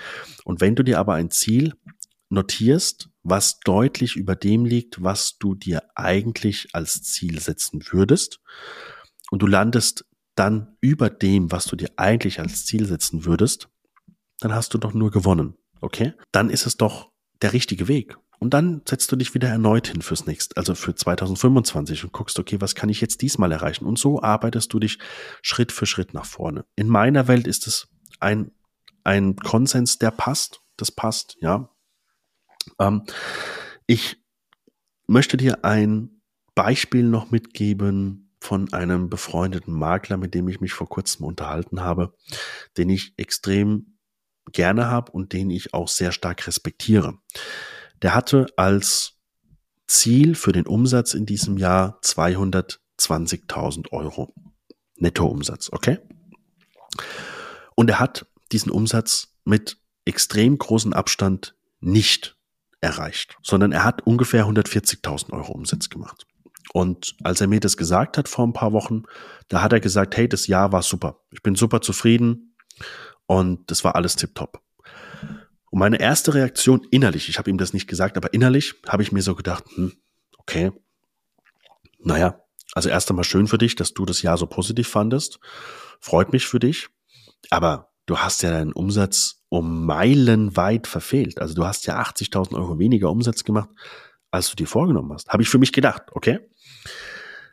[0.44, 1.74] Und wenn du dir aber ein Ziel
[2.28, 8.40] notierst, was deutlich über dem liegt, was du dir eigentlich als Ziel setzen würdest,
[9.30, 10.04] und du landest
[10.36, 13.68] dann über dem, was du dir eigentlich als Ziel setzen würdest,
[14.40, 15.56] dann hast du doch nur gewonnen.
[15.80, 16.12] Okay?
[16.32, 17.10] Dann ist es doch
[17.42, 18.16] der richtige Weg.
[18.38, 22.38] Und dann setzt du dich wieder erneut hin fürs nächste, also für 2025 und guckst,
[22.38, 23.86] okay, was kann ich jetzt diesmal erreichen?
[23.86, 24.98] Und so arbeitest du dich
[25.40, 26.64] Schritt für Schritt nach vorne.
[26.76, 27.88] In meiner Welt ist es
[28.20, 28.50] ein,
[29.04, 30.60] ein Konsens, der passt.
[30.76, 31.70] Das passt, ja.
[32.78, 33.04] Ähm,
[33.86, 34.22] ich
[35.06, 36.20] möchte dir ein
[36.54, 42.14] Beispiel noch mitgeben von einem befreundeten Makler, mit dem ich mich vor kurzem unterhalten habe,
[42.76, 43.95] den ich extrem
[44.52, 47.18] gerne habe und den ich auch sehr stark respektiere.
[48.02, 49.14] Der hatte als
[49.86, 54.34] Ziel für den Umsatz in diesem Jahr 220.000 Euro
[54.96, 55.98] Nettoumsatz, okay?
[57.74, 62.36] Und er hat diesen Umsatz mit extrem großem Abstand nicht
[62.80, 66.26] erreicht, sondern er hat ungefähr 140.000 Euro Umsatz gemacht.
[66.72, 69.04] Und als er mir das gesagt hat vor ein paar Wochen,
[69.48, 71.20] da hat er gesagt, hey, das Jahr war super.
[71.30, 72.56] Ich bin super zufrieden
[73.26, 74.60] und das war alles tipptopp.
[75.70, 79.12] Und meine erste Reaktion innerlich, ich habe ihm das nicht gesagt, aber innerlich habe ich
[79.12, 79.92] mir so gedacht, hm,
[80.38, 80.72] okay,
[81.98, 82.40] naja,
[82.72, 85.38] also erst einmal schön für dich, dass du das Jahr so positiv fandest.
[86.00, 86.88] Freut mich für dich.
[87.50, 91.40] Aber du hast ja deinen Umsatz um Meilen weit verfehlt.
[91.40, 93.70] Also du hast ja 80.000 Euro weniger Umsatz gemacht,
[94.30, 95.28] als du dir vorgenommen hast.
[95.28, 96.40] Habe ich für mich gedacht, okay?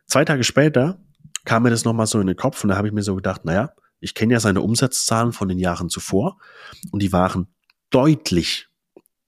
[0.06, 1.00] Zwei Tage später
[1.46, 3.46] kam mir das nochmal so in den Kopf und da habe ich mir so gedacht,
[3.46, 6.38] naja, ich kenne ja seine Umsatzzahlen von den Jahren zuvor
[6.92, 7.48] und die waren
[7.90, 8.68] deutlich,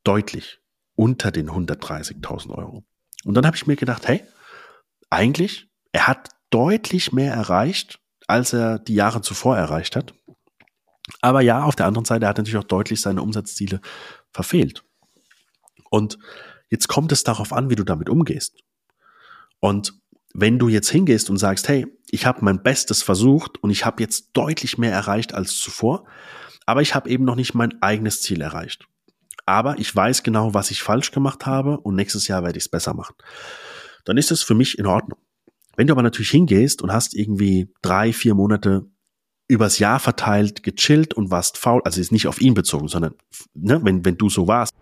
[0.04, 0.60] deutlich
[0.96, 2.84] unter den 130.000 Euro.
[3.24, 4.24] Und dann habe ich mir gedacht, hey,
[5.10, 10.14] eigentlich, er hat deutlich mehr erreicht, als er die Jahre zuvor erreicht hat.
[11.22, 13.82] Aber ja, auf der anderen Seite hat er natürlich auch deutlich seine Umsatzziele
[14.32, 14.84] verfehlt.
[15.90, 16.18] Und
[16.70, 18.58] jetzt kommt es darauf an, wie du damit umgehst.
[19.60, 19.94] Und
[20.34, 24.02] wenn du jetzt hingehst und sagst, hey, ich habe mein Bestes versucht und ich habe
[24.02, 26.06] jetzt deutlich mehr erreicht als zuvor,
[26.66, 28.88] aber ich habe eben noch nicht mein eigenes Ziel erreicht.
[29.46, 32.70] aber ich weiß genau, was ich falsch gemacht habe und nächstes Jahr werde ich es
[32.70, 33.16] besser machen.
[34.04, 35.20] Dann ist es für mich in Ordnung.
[35.76, 38.86] Wenn du aber natürlich hingehst und hast irgendwie drei, vier Monate
[39.48, 43.14] übers Jahr verteilt gechillt und warst faul, also ist nicht auf ihn bezogen, sondern
[43.54, 44.74] ne, wenn, wenn du so warst,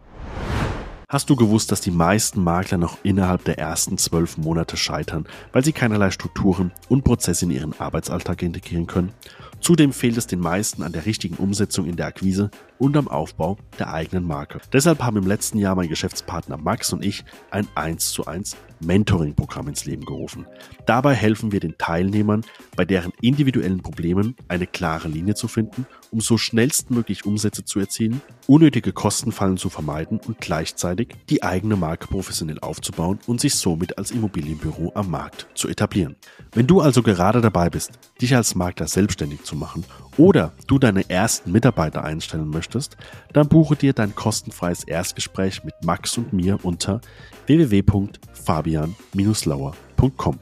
[1.13, 5.63] Hast du gewusst, dass die meisten Makler noch innerhalb der ersten zwölf Monate scheitern, weil
[5.63, 9.13] sie keinerlei Strukturen und Prozesse in ihren Arbeitsalltag integrieren können?
[9.59, 12.49] Zudem fehlt es den meisten an der richtigen Umsetzung in der Akquise
[12.83, 14.59] und am Aufbau der eigenen Marke.
[14.73, 19.69] Deshalb haben im letzten Jahr mein Geschäftspartner Max und ich ein 1 zu 1 Mentoring-Programm
[19.69, 20.45] ins Leben gerufen.
[20.85, 22.43] Dabei helfen wir den Teilnehmern,
[22.75, 28.21] bei deren individuellen Problemen eine klare Linie zu finden, um so schnellstmöglich Umsätze zu erzielen,
[28.47, 34.11] unnötige Kostenfallen zu vermeiden und gleichzeitig die eigene Marke professionell aufzubauen und sich somit als
[34.11, 36.17] Immobilienbüro am Markt zu etablieren.
[36.51, 37.91] Wenn du also gerade dabei bist,
[38.21, 39.85] dich als Makler selbstständig zu machen
[40.17, 42.97] oder du deine ersten Mitarbeiter einstellen möchtest,
[43.31, 47.01] dann buche dir dein kostenfreies Erstgespräch mit Max und mir unter
[47.47, 50.39] www.fabian-lauer.com.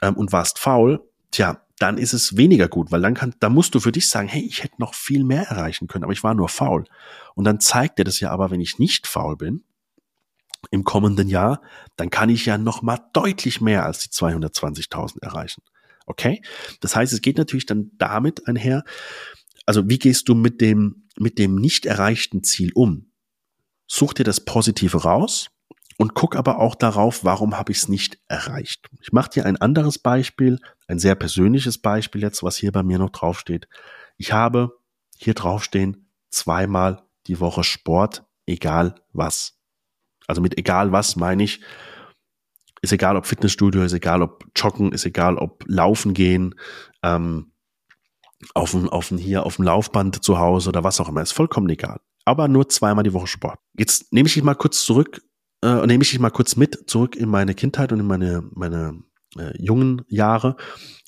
[0.00, 1.00] Ähm, und warst faul,
[1.30, 4.28] tja, dann ist es weniger gut, weil dann kann, da musst du für dich sagen,
[4.28, 6.84] hey, ich hätte noch viel mehr erreichen können, aber ich war nur faul.
[7.34, 9.62] Und dann zeigt dir das ja aber, wenn ich nicht faul bin,
[10.70, 11.60] im kommenden Jahr,
[11.96, 15.62] dann kann ich ja noch mal deutlich mehr als die 220.000 erreichen.
[16.08, 16.42] Okay?
[16.80, 18.84] Das heißt, es geht natürlich dann damit einher,
[19.66, 23.12] also wie gehst du mit dem, mit dem nicht erreichten Ziel um?
[23.86, 25.50] Such dir das Positive raus
[25.98, 28.88] und guck aber auch darauf, warum habe ich es nicht erreicht.
[29.02, 32.98] Ich mache dir ein anderes Beispiel, ein sehr persönliches Beispiel jetzt, was hier bei mir
[32.98, 33.68] noch draufsteht.
[34.16, 34.78] Ich habe
[35.16, 39.58] hier draufstehen, zweimal die Woche Sport, egal was.
[40.26, 41.60] Also mit egal was meine ich,
[42.82, 46.54] ist egal ob Fitnessstudio, ist egal ob Joggen, ist egal ob Laufen gehen,
[47.02, 47.52] ähm,
[48.54, 51.32] auf dem, auf dem hier auf dem Laufband zu Hause oder was auch immer, ist
[51.32, 52.00] vollkommen egal.
[52.24, 53.58] Aber nur zweimal die Woche Sport.
[53.76, 55.22] Jetzt nehme ich dich mal kurz zurück,
[55.64, 59.02] äh, nehme ich dich mal kurz mit zurück in meine Kindheit und in meine meine
[59.36, 60.56] äh, jungen Jahre.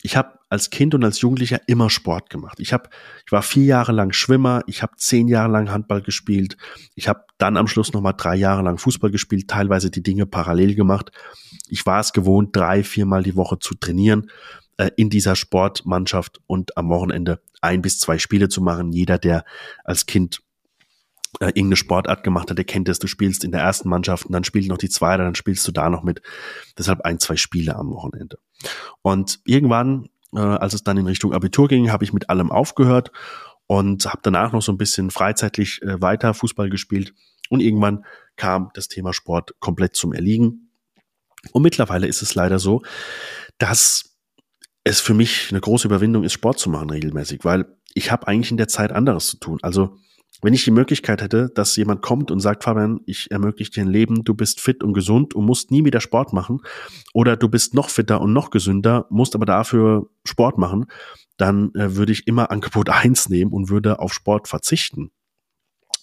[0.02, 2.58] Ich habe als Kind und als Jugendlicher immer Sport gemacht.
[2.60, 2.90] Ich habe,
[3.24, 6.56] ich war vier Jahre lang Schwimmer, ich habe zehn Jahre lang Handball gespielt,
[6.94, 10.26] ich habe dann am Schluss noch mal drei Jahre lang Fußball gespielt, teilweise die Dinge
[10.26, 11.12] parallel gemacht.
[11.68, 14.30] Ich war es gewohnt, drei, viermal die Woche zu trainieren
[14.76, 18.92] äh, in dieser Sportmannschaft und am Wochenende ein bis zwei Spiele zu machen.
[18.92, 19.44] Jeder, der
[19.84, 20.40] als Kind
[21.38, 24.32] äh, irgendeine Sportart gemacht hat, der kennt es, du spielst in der ersten Mannschaft und
[24.32, 26.22] dann spielt noch die zweite, dann spielst du da noch mit.
[26.76, 28.38] Deshalb ein, zwei Spiele am Wochenende.
[29.02, 33.10] Und irgendwann, äh, als es dann in Richtung Abitur ging, habe ich mit allem aufgehört
[33.66, 37.14] und habe danach noch so ein bisschen freizeitlich äh, weiter Fußball gespielt.
[37.48, 38.04] Und irgendwann
[38.36, 40.72] kam das Thema Sport komplett zum Erliegen.
[41.52, 42.82] Und mittlerweile ist es leider so,
[43.58, 44.16] dass
[44.84, 48.50] es für mich eine große Überwindung ist, Sport zu machen regelmäßig, weil ich habe eigentlich
[48.50, 49.58] in der Zeit anderes zu tun.
[49.62, 49.98] Also
[50.42, 53.88] wenn ich die Möglichkeit hätte, dass jemand kommt und sagt, Fabian, ich ermögliche dir ein
[53.88, 56.60] Leben, du bist fit und gesund und musst nie wieder Sport machen,
[57.12, 60.86] oder du bist noch fitter und noch gesünder, musst aber dafür Sport machen,
[61.36, 65.10] dann äh, würde ich immer Angebot eins nehmen und würde auf Sport verzichten.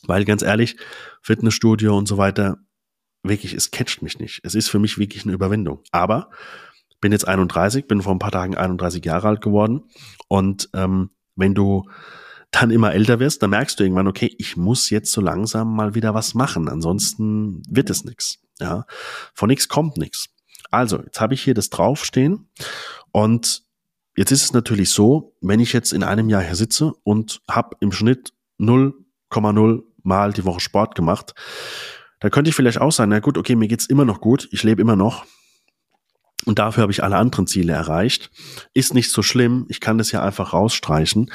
[0.05, 0.77] Weil ganz ehrlich,
[1.21, 2.57] Fitnessstudio und so weiter,
[3.23, 4.41] wirklich, es catcht mich nicht.
[4.43, 5.81] Es ist für mich wirklich eine Überwindung.
[5.91, 6.29] Aber
[7.01, 9.83] bin jetzt 31, bin vor ein paar Tagen 31 Jahre alt geworden
[10.27, 11.83] und ähm, wenn du
[12.51, 15.95] dann immer älter wirst, dann merkst du irgendwann, okay, ich muss jetzt so langsam mal
[15.95, 18.39] wieder was machen, ansonsten wird es nichts.
[18.59, 18.85] Ja,
[19.33, 20.29] von nichts kommt nichts.
[20.71, 22.49] Also, jetzt habe ich hier das draufstehen
[23.11, 23.63] und
[24.15, 27.77] jetzt ist es natürlich so, wenn ich jetzt in einem Jahr hier sitze und habe
[27.79, 31.33] im Schnitt 0,0 mal die Woche Sport gemacht,
[32.19, 34.63] dann könnte ich vielleicht auch sagen, na gut, okay, mir geht's immer noch gut, ich
[34.63, 35.25] lebe immer noch,
[36.47, 38.31] und dafür habe ich alle anderen Ziele erreicht.
[38.73, 41.29] Ist nicht so schlimm, ich kann das ja einfach rausstreichen.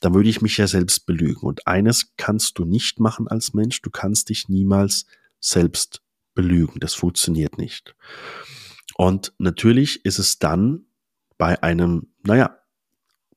[0.00, 1.46] Dann würde ich mich ja selbst belügen.
[1.46, 5.06] Und eines kannst du nicht machen als Mensch, du kannst dich niemals
[5.40, 6.02] selbst
[6.34, 6.80] belügen.
[6.80, 7.96] Das funktioniert nicht.
[8.94, 10.84] Und natürlich ist es dann
[11.38, 12.58] bei einem, naja,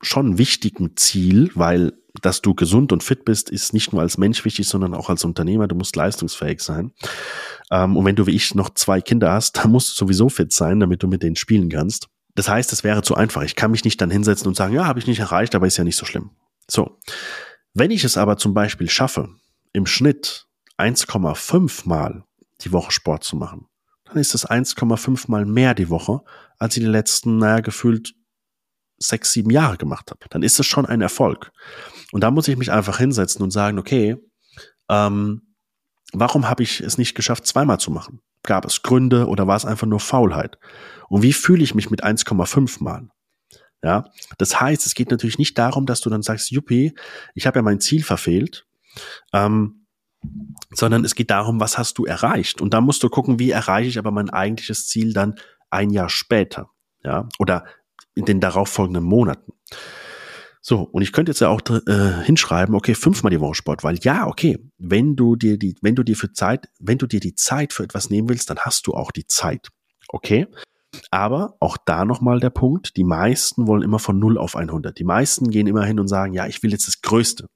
[0.02, 4.44] schon wichtigen Ziel, weil dass du gesund und fit bist, ist nicht nur als Mensch
[4.44, 5.66] wichtig, sondern auch als Unternehmer.
[5.66, 6.92] Du musst leistungsfähig sein.
[7.72, 10.52] Ähm, und wenn du wie ich noch zwei Kinder hast, dann musst du sowieso fit
[10.52, 12.08] sein, damit du mit denen spielen kannst.
[12.34, 13.42] Das heißt, es wäre zu einfach.
[13.42, 15.76] Ich kann mich nicht dann hinsetzen und sagen, ja, habe ich nicht erreicht, aber ist
[15.76, 16.30] ja nicht so schlimm.
[16.70, 16.98] So.
[17.74, 19.28] Wenn ich es aber zum Beispiel schaffe,
[19.72, 20.46] im Schnitt
[20.78, 22.24] 1,5 Mal
[22.60, 23.66] die Woche Sport zu machen,
[24.04, 26.20] dann ist das 1,5 Mal mehr die Woche,
[26.58, 28.14] als ich die letzten, naja, gefühlt
[28.98, 30.20] sechs, sieben Jahre gemacht habe.
[30.30, 31.50] Dann ist es schon ein Erfolg.
[32.12, 34.16] Und da muss ich mich einfach hinsetzen und sagen, okay,
[34.88, 35.51] ähm,
[36.12, 38.20] warum habe ich es nicht geschafft, zweimal zu machen?
[38.42, 40.58] Gab es Gründe oder war es einfach nur Faulheit?
[41.08, 43.08] Und wie fühle ich mich mit 1,5 Mal?
[43.84, 44.04] Ja,
[44.38, 46.94] das heißt, es geht natürlich nicht darum, dass du dann sagst, Juppie,
[47.34, 48.66] ich habe ja mein Ziel verfehlt.
[49.32, 49.86] Ähm,
[50.70, 52.60] sondern es geht darum, was hast du erreicht?
[52.60, 55.34] Und da musst du gucken, wie erreiche ich aber mein eigentliches Ziel dann
[55.70, 56.70] ein Jahr später,
[57.02, 57.64] ja, oder
[58.14, 59.52] in den darauffolgenden Monaten.
[60.64, 63.98] So, und ich könnte jetzt ja auch äh, hinschreiben, okay, fünfmal die Woche Sport, weil
[64.02, 67.34] ja, okay, wenn du dir die, wenn du dir für Zeit, wenn du dir die
[67.34, 69.70] Zeit für etwas nehmen willst, dann hast du auch die Zeit.
[70.08, 70.46] Okay?
[71.10, 74.96] Aber auch da nochmal der Punkt, die meisten wollen immer von 0 auf 100.
[74.96, 77.48] Die meisten gehen immer hin und sagen, ja, ich will jetzt das Größte.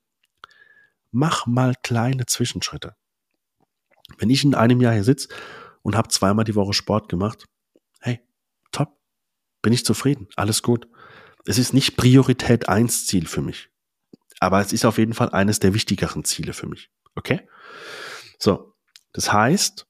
[1.13, 2.97] Mach mal kleine Zwischenschritte.
[4.19, 5.29] Wenn ich in einem Jahr hier sitze
[5.83, 7.45] und habe zweimal die Woche Sport gemacht,
[8.01, 8.21] hey,
[8.73, 8.99] top,
[9.63, 10.89] bin ich zufrieden, alles gut.
[11.47, 13.71] Es ist nicht Priorität 1 Ziel für mich,
[14.41, 16.91] aber es ist auf jeden Fall eines der wichtigeren Ziele für mich.
[17.15, 17.49] Okay?
[18.39, 18.75] So,
[19.13, 19.87] das heißt,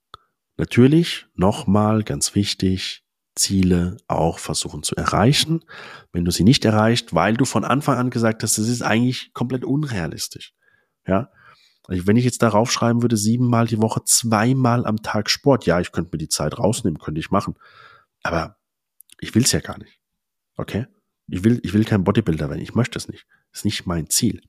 [0.57, 5.65] natürlich nochmal ganz wichtig, Ziele auch versuchen zu erreichen.
[6.13, 9.33] Wenn du sie nicht erreicht, weil du von Anfang an gesagt hast, das ist eigentlich
[9.35, 10.55] komplett unrealistisch.
[11.07, 11.31] Ja,
[11.87, 15.81] also wenn ich jetzt darauf schreiben würde, siebenmal die Woche, zweimal am Tag Sport, ja,
[15.81, 17.55] ich könnte mir die Zeit rausnehmen, könnte ich machen.
[18.23, 18.57] Aber
[19.21, 20.01] ich will es ja gar nicht.
[20.57, 20.87] Okay?
[21.29, 22.61] Ich will, ich will kein Bodybuilder werden.
[22.61, 23.27] Ich möchte es nicht.
[23.51, 24.43] Das ist nicht mein Ziel.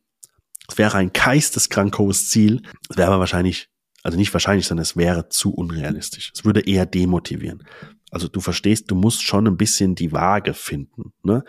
[0.69, 2.61] Es wäre ein geisteskrank hohes Ziel.
[2.89, 3.69] Es wäre aber wahrscheinlich,
[4.03, 6.31] also nicht wahrscheinlich, sondern es wäre zu unrealistisch.
[6.35, 7.63] Es würde eher demotivieren.
[8.11, 11.13] Also du verstehst, du musst schon ein bisschen die Waage finden.
[11.23, 11.43] Ne?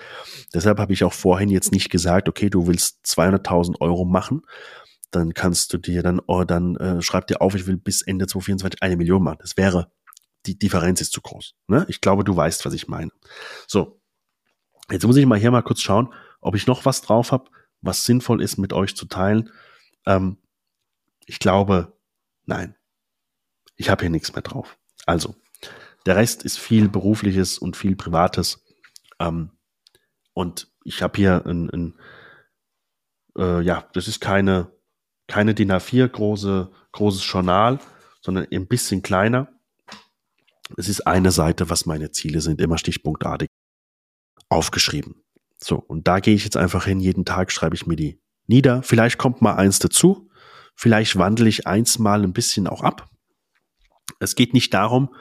[0.55, 4.43] Deshalb habe ich auch vorhin jetzt nicht gesagt, okay, du willst 200.000 Euro machen,
[5.11, 8.27] dann kannst du dir dann, oh, dann äh, schreib dir auf, ich will bis Ende
[8.27, 9.39] 2024 eine Million machen.
[9.41, 9.91] Das wäre,
[10.47, 11.55] die Differenz ist zu groß.
[11.69, 11.87] Ne?
[11.89, 13.11] Ich glaube, du weißt, was ich meine.
[13.67, 13.98] So,
[14.91, 18.05] jetzt muss ich mal hier mal kurz schauen, ob ich noch was drauf habe, was
[18.05, 19.51] sinnvoll ist, mit euch zu teilen.
[20.07, 20.39] Ähm,
[21.27, 21.97] ich glaube,
[22.47, 22.75] nein.
[23.77, 24.77] Ich habe hier nichts mehr drauf.
[25.07, 25.37] Also,
[26.07, 28.65] der Rest ist viel Berufliches und viel Privates.
[29.21, 29.53] Ähm,
[30.33, 31.99] und ich habe hier ein, ein
[33.37, 34.73] äh, ja, das ist keine
[35.29, 37.79] keine DIN A4 große, großes Journal,
[38.21, 39.49] sondern ein bisschen kleiner.
[40.77, 43.49] Es ist eine Seite, was meine Ziele sind, immer stichpunktartig
[44.49, 45.17] aufgeschrieben.
[45.59, 48.83] So, und da gehe ich jetzt einfach hin, jeden Tag schreibe ich mir die nieder.
[48.83, 50.31] Vielleicht kommt mal eins dazu,
[50.75, 53.09] vielleicht wandle ich eins mal ein bisschen auch ab.
[54.21, 55.15] Es geht nicht darum,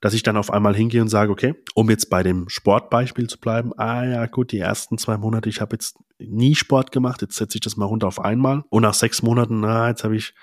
[0.00, 3.38] dass ich dann auf einmal hingehe und sage, okay, um jetzt bei dem Sportbeispiel zu
[3.38, 7.36] bleiben, ah ja, gut, die ersten zwei Monate, ich habe jetzt nie Sport gemacht, jetzt
[7.36, 8.62] setze ich das mal runter auf einmal.
[8.68, 10.34] Und nach sechs Monaten, na, jetzt habe ich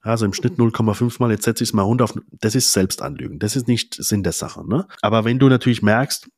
[0.00, 3.38] also im Schnitt 0,5 mal, jetzt setze ich es mal runter auf, das ist Selbstanlügen,
[3.38, 4.68] das ist nicht Sinn der Sache.
[4.68, 4.86] Ne?
[5.02, 6.28] Aber wenn du natürlich merkst,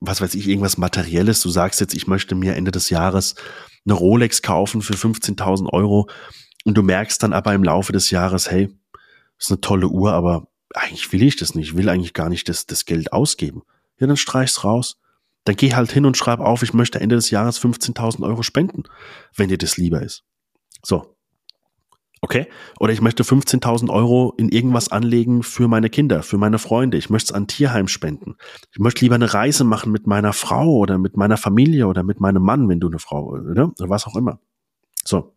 [0.00, 3.34] was weiß ich, irgendwas Materielles, du sagst jetzt, ich möchte mir Ende des Jahres
[3.84, 6.08] eine Rolex kaufen für 15.000 Euro
[6.64, 8.68] und du merkst dann aber im Laufe des Jahres, hey,
[9.38, 12.48] ist eine tolle Uhr, aber eigentlich will ich das nicht, ich will eigentlich gar nicht
[12.48, 13.62] das, das Geld ausgeben.
[13.98, 14.98] Ja, dann streich's raus.
[15.44, 18.84] Dann geh halt hin und schreib auf, ich möchte Ende des Jahres 15.000 Euro spenden,
[19.34, 20.24] wenn dir das lieber ist.
[20.84, 21.16] So.
[22.20, 22.48] Okay?
[22.78, 26.96] Oder ich möchte 15.000 Euro in irgendwas anlegen für meine Kinder, für meine Freunde.
[26.96, 28.36] Ich möchte es an Tierheim spenden.
[28.72, 32.20] Ich möchte lieber eine Reise machen mit meiner Frau oder mit meiner Familie oder mit
[32.20, 33.72] meinem Mann, wenn du eine Frau, oder?
[33.78, 34.40] Oder was auch immer.
[35.04, 35.34] So.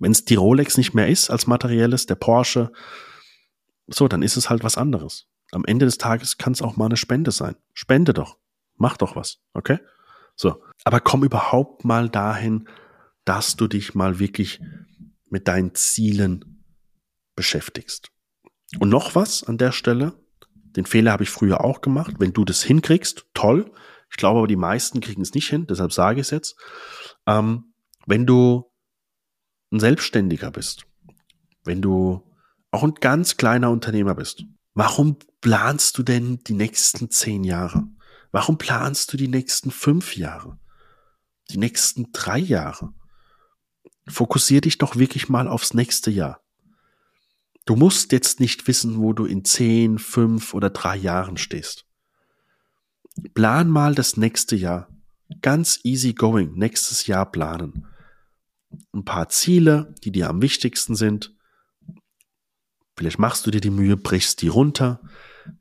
[0.00, 2.72] Wenn es die Rolex nicht mehr ist als materielles, der Porsche,
[3.86, 5.28] so, dann ist es halt was anderes.
[5.52, 7.54] Am Ende des Tages kann es auch mal eine Spende sein.
[7.74, 8.38] Spende doch.
[8.76, 9.38] Mach doch was.
[9.52, 9.78] Okay?
[10.34, 10.62] So.
[10.84, 12.68] Aber komm überhaupt mal dahin,
[13.24, 14.60] dass du dich mal wirklich
[15.34, 16.64] mit deinen Zielen
[17.34, 18.12] beschäftigst.
[18.78, 20.14] Und noch was an der Stelle.
[20.76, 22.14] Den Fehler habe ich früher auch gemacht.
[22.20, 23.72] Wenn du das hinkriegst, toll.
[24.12, 26.56] Ich glaube aber, die meisten kriegen es nicht hin, deshalb sage ich es jetzt.
[27.26, 27.74] Ähm,
[28.06, 28.70] wenn du
[29.72, 30.86] ein Selbstständiger bist,
[31.64, 32.22] wenn du
[32.70, 34.44] auch ein ganz kleiner Unternehmer bist,
[34.74, 37.88] warum planst du denn die nächsten zehn Jahre?
[38.30, 40.60] Warum planst du die nächsten fünf Jahre?
[41.50, 42.94] Die nächsten drei Jahre?
[44.08, 46.40] Fokussier dich doch wirklich mal aufs nächste Jahr.
[47.64, 51.86] Du musst jetzt nicht wissen, wo du in zehn, fünf oder drei Jahren stehst.
[53.32, 54.88] Plan mal das nächste Jahr.
[55.40, 57.86] Ganz easy going, nächstes Jahr planen.
[58.92, 61.34] Ein paar Ziele, die dir am wichtigsten sind.
[62.96, 65.00] Vielleicht machst du dir die Mühe, brichst die runter.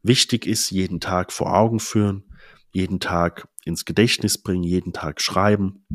[0.01, 2.23] Wichtig ist, jeden Tag vor Augen führen,
[2.71, 5.85] jeden Tag ins Gedächtnis bringen, jeden Tag schreiben,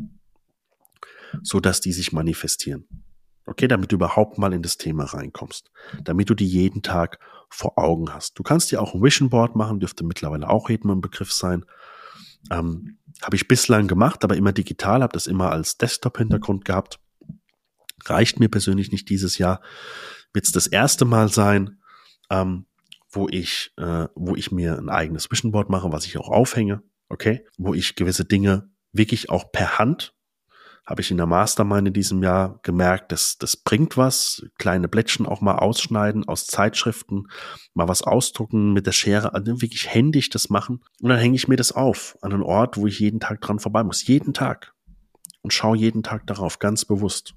[1.41, 2.87] so dass die sich manifestieren.
[3.45, 5.71] Okay, damit du überhaupt mal in das Thema reinkommst,
[6.03, 7.19] damit du die jeden Tag
[7.49, 8.37] vor Augen hast.
[8.37, 11.65] Du kannst dir auch ein Vision Board machen, dürfte mittlerweile auch jedem ein Begriff sein.
[12.51, 16.99] Ähm, habe ich bislang gemacht, aber immer digital, habe das immer als Desktop-Hintergrund gehabt.
[18.05, 19.61] Reicht mir persönlich nicht dieses Jahr
[20.33, 21.79] wird es das erste Mal sein,
[22.29, 22.65] ähm,
[23.11, 26.83] wo ich, äh, wo ich mir ein eigenes Vision Board mache, was ich auch aufhänge,
[27.09, 30.13] okay, wo ich gewisse Dinge wirklich auch per Hand
[30.89, 34.43] habe ich in der Mastermind in diesem Jahr gemerkt, dass das bringt was.
[34.57, 37.27] Kleine Blättchen auch mal ausschneiden aus Zeitschriften,
[37.75, 40.81] mal was ausdrucken mit der Schere, also wirklich händisch das machen.
[40.99, 43.59] Und dann hänge ich mir das auf an einen Ort, wo ich jeden Tag dran
[43.59, 44.07] vorbei muss.
[44.07, 44.73] Jeden Tag.
[45.41, 47.35] Und schaue jeden Tag darauf, ganz bewusst.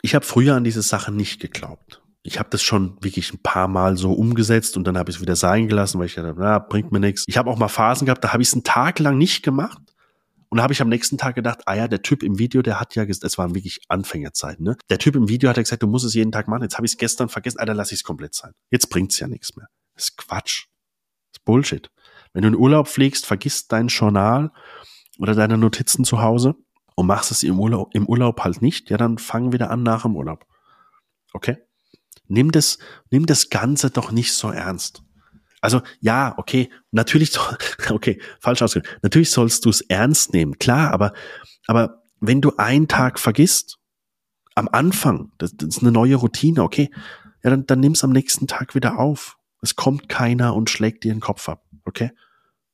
[0.00, 2.02] Ich habe früher an diese Sache nicht geglaubt.
[2.22, 5.22] Ich habe das schon wirklich ein paar Mal so umgesetzt und dann habe ich es
[5.22, 7.24] wieder sein gelassen, weil ich dachte, na, bringt mir nichts.
[7.28, 9.78] Ich habe auch mal Phasen gehabt, da habe ich es einen Tag lang nicht gemacht
[10.56, 12.80] und da habe ich am nächsten Tag gedacht, ah ja, der Typ im Video, der
[12.80, 14.78] hat ja, es waren wirklich Anfängerzeiten, ne?
[14.88, 16.62] Der Typ im Video hat ja gesagt, du musst es jeden Tag machen.
[16.62, 18.52] Jetzt habe ich es gestern vergessen, Alter, lass ich es komplett sein.
[18.70, 19.66] Jetzt bringt's ja nichts mehr.
[19.92, 20.68] Das ist Quatsch.
[21.30, 21.90] Das ist Bullshit.
[22.32, 24.50] Wenn du in Urlaub fliegst, vergisst dein Journal
[25.18, 26.54] oder deine Notizen zu Hause
[26.94, 30.04] und machst es im Urlaub, im Urlaub halt nicht, ja, dann fang wieder an nach
[30.04, 30.46] dem Urlaub.
[31.34, 31.58] Okay?
[32.28, 32.78] Nimm das,
[33.10, 35.02] nimm das Ganze doch nicht so ernst.
[35.60, 37.32] Also ja, okay, natürlich,
[37.90, 38.98] okay, falsch ausgedrückt.
[39.02, 41.12] Natürlich sollst du es ernst nehmen, klar, aber,
[41.66, 43.78] aber wenn du einen Tag vergisst,
[44.54, 46.90] am Anfang, das, das ist eine neue Routine, okay,
[47.44, 49.36] ja, dann, dann nimm es am nächsten Tag wieder auf.
[49.62, 52.10] Es kommt keiner und schlägt dir den Kopf ab, okay?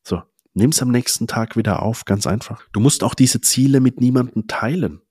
[0.02, 0.22] So,
[0.54, 2.64] nimm es am nächsten Tag wieder auf, ganz einfach.
[2.72, 5.02] Du musst auch diese Ziele mit niemandem teilen.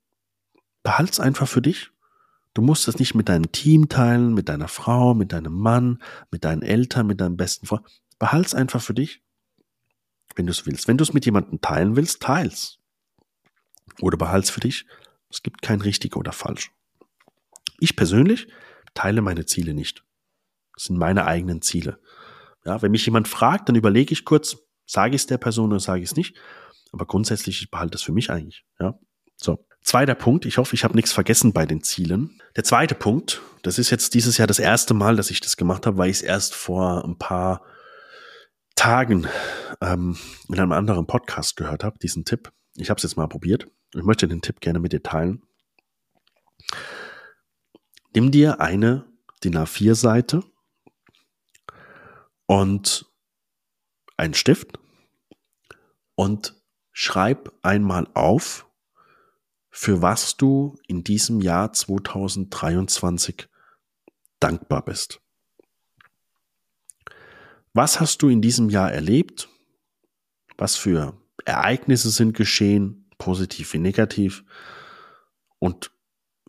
[0.82, 1.91] Behalt's einfach für dich.
[2.54, 6.44] Du musst es nicht mit deinem Team teilen, mit deiner Frau, mit deinem Mann, mit
[6.44, 7.82] deinen Eltern, mit deinem besten Freund.
[8.18, 9.22] Behalt's einfach für dich,
[10.36, 10.86] wenn du es willst.
[10.86, 12.78] Wenn du es mit jemandem teilen willst, teils.
[14.00, 14.86] Oder behalt's für dich.
[15.30, 16.70] Es gibt kein richtig oder falsch.
[17.80, 18.48] Ich persönlich
[18.94, 20.04] teile meine Ziele nicht.
[20.74, 21.98] Das sind meine eigenen Ziele.
[22.64, 25.80] Ja, wenn mich jemand fragt, dann überlege ich kurz, sage ich es der Person oder
[25.80, 26.36] sage ich es nicht.
[26.92, 28.64] Aber grundsätzlich, ich behalte es für mich eigentlich.
[28.78, 28.98] Ja,
[29.36, 29.66] so.
[29.82, 32.40] Zweiter Punkt, ich hoffe, ich habe nichts vergessen bei den Zielen.
[32.56, 35.86] Der zweite Punkt, das ist jetzt dieses Jahr das erste Mal, dass ich das gemacht
[35.86, 37.62] habe, weil ich es erst vor ein paar
[38.76, 39.26] Tagen
[39.80, 40.16] ähm,
[40.48, 42.52] in einem anderen Podcast gehört habe, diesen Tipp.
[42.76, 43.66] Ich habe es jetzt mal probiert.
[43.94, 45.42] Ich möchte den Tipp gerne mit dir teilen.
[48.14, 49.04] Nimm dir eine
[49.42, 50.44] DIN A4-Seite
[52.46, 53.06] und
[54.16, 54.78] einen Stift
[56.14, 56.54] und
[56.92, 58.66] schreib einmal auf,
[59.74, 63.48] für was du in diesem Jahr 2023
[64.38, 65.20] dankbar bist.
[67.72, 69.48] Was hast du in diesem Jahr erlebt?
[70.58, 71.16] Was für
[71.46, 74.44] Ereignisse sind geschehen, positiv wie negativ?
[75.58, 75.90] Und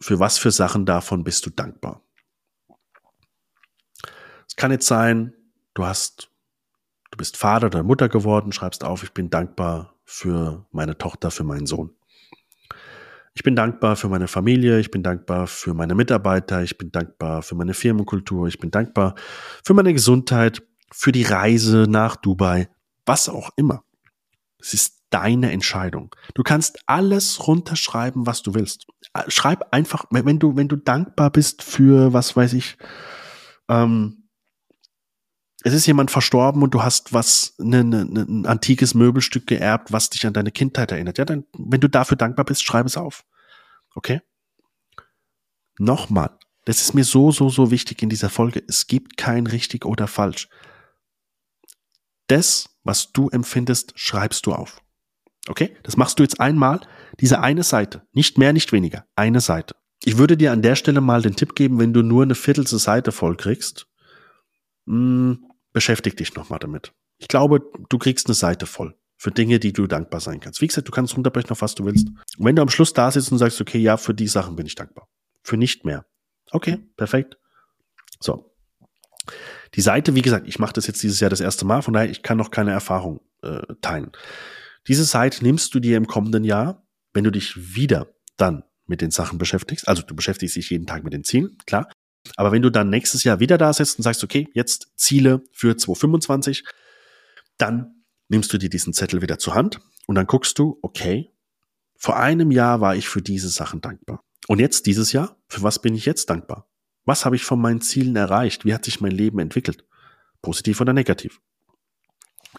[0.02, 2.02] für was für Sachen davon bist du dankbar?
[4.50, 5.34] Es kann jetzt sein,
[5.76, 6.30] du hast,
[7.12, 11.46] du bist Vater oder Mutter geworden, schreibst auf, ich bin dankbar für meine Tochter, für
[11.46, 11.96] meinen Sohn.
[13.36, 17.42] Ich bin dankbar für meine Familie, ich bin dankbar für meine Mitarbeiter, ich bin dankbar
[17.42, 19.16] für meine Firmenkultur, ich bin dankbar
[19.64, 20.62] für meine Gesundheit,
[20.92, 22.70] für die Reise nach Dubai,
[23.06, 23.84] was auch immer.
[24.60, 26.16] Es ist deine Entscheidung.
[26.34, 28.88] Du kannst alles runterschreiben, was du willst.
[29.28, 32.78] Schreib einfach, wenn du, wenn du dankbar bist für, was weiß ich,
[33.70, 34.23] ähm,
[35.64, 39.94] es ist jemand verstorben und du hast was, ne, ne, ne, ein antikes Möbelstück geerbt,
[39.94, 41.18] was dich an deine Kindheit erinnert.
[41.18, 43.24] Ja, dann, wenn du dafür dankbar bist, schreib es auf.
[43.96, 44.22] Okay?
[45.80, 46.38] Nochmal.
[46.66, 48.62] Das ist mir so, so, so wichtig in dieser Folge.
[48.68, 50.50] Es gibt kein richtig oder falsch.
[52.28, 54.82] Das, was du empfindest, schreibst du auf.
[55.48, 55.76] Okay?
[55.84, 56.82] Das machst du jetzt einmal.
[57.22, 58.06] Diese eine Seite.
[58.12, 59.06] Nicht mehr, nicht weniger.
[59.16, 59.76] Eine Seite.
[60.04, 62.78] Ich würde dir an der Stelle mal den Tipp geben, wenn du nur eine Viertelste
[62.78, 63.88] Seite voll kriegst,
[64.86, 65.38] mh,
[65.74, 66.94] beschäftig dich nochmal damit.
[67.18, 70.62] Ich glaube, du kriegst eine Seite voll für Dinge, die du dankbar sein kannst.
[70.62, 72.08] Wie gesagt, du kannst runterbrechen auf was du willst.
[72.38, 74.66] Und wenn du am Schluss da sitzt und sagst, okay, ja, für die Sachen bin
[74.66, 75.08] ich dankbar.
[75.44, 76.06] Für nicht mehr.
[76.52, 77.38] Okay, perfekt.
[78.20, 78.54] So.
[79.76, 82.10] Die Seite, wie gesagt, ich mache das jetzt dieses Jahr das erste Mal, von daher,
[82.10, 84.12] ich kann noch keine Erfahrung äh, teilen.
[84.88, 89.12] Diese Seite nimmst du dir im kommenden Jahr, wenn du dich wieder dann mit den
[89.12, 89.88] Sachen beschäftigst.
[89.88, 91.90] Also du beschäftigst dich jeden Tag mit den Zielen, klar.
[92.36, 95.76] Aber wenn du dann nächstes Jahr wieder da sitzt und sagst, okay, jetzt Ziele für
[95.76, 96.64] 2025,
[97.58, 101.32] dann nimmst du dir diesen Zettel wieder zur Hand und dann guckst du, okay,
[101.96, 104.24] vor einem Jahr war ich für diese Sachen dankbar.
[104.48, 106.68] Und jetzt dieses Jahr, für was bin ich jetzt dankbar?
[107.06, 108.66] Was habe ich von meinen Zielen erreicht?
[108.66, 109.86] Wie hat sich mein Leben entwickelt?
[110.42, 111.40] Positiv oder negativ?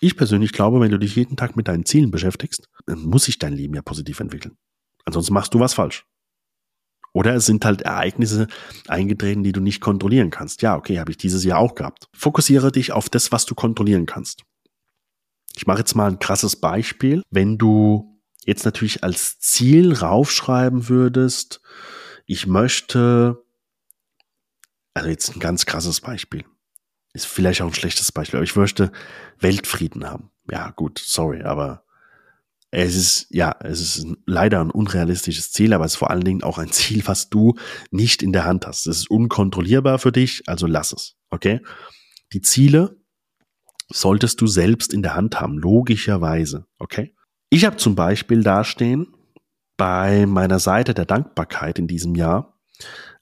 [0.00, 3.38] Ich persönlich glaube, wenn du dich jeden Tag mit deinen Zielen beschäftigst, dann muss sich
[3.38, 4.56] dein Leben ja positiv entwickeln.
[5.04, 6.06] Ansonsten machst du was falsch.
[7.14, 8.48] Oder es sind halt Ereignisse
[8.88, 10.62] eingetreten, die du nicht kontrollieren kannst.
[10.62, 12.08] Ja, okay, habe ich dieses Jahr auch gehabt.
[12.12, 14.42] Fokussiere dich auf das, was du kontrollieren kannst.
[15.56, 17.22] Ich mache jetzt mal ein krasses Beispiel.
[17.30, 21.60] Wenn du jetzt natürlich als Ziel raufschreiben würdest,
[22.26, 23.44] ich möchte,
[24.92, 26.44] also jetzt ein ganz krasses Beispiel.
[27.12, 28.90] Ist vielleicht auch ein schlechtes Beispiel, aber ich möchte
[29.38, 30.32] Weltfrieden haben.
[30.50, 31.83] Ja, gut, sorry, aber
[32.76, 36.42] Es ist, ja, es ist leider ein unrealistisches Ziel, aber es ist vor allen Dingen
[36.42, 37.54] auch ein Ziel, was du
[37.92, 38.88] nicht in der Hand hast.
[38.88, 41.16] Es ist unkontrollierbar für dich, also lass es.
[41.30, 41.60] Okay?
[42.32, 43.00] Die Ziele
[43.92, 46.66] solltest du selbst in der Hand haben, logischerweise.
[46.78, 47.14] Okay?
[47.48, 49.14] Ich habe zum Beispiel dastehen
[49.76, 52.58] bei meiner Seite der Dankbarkeit in diesem Jahr,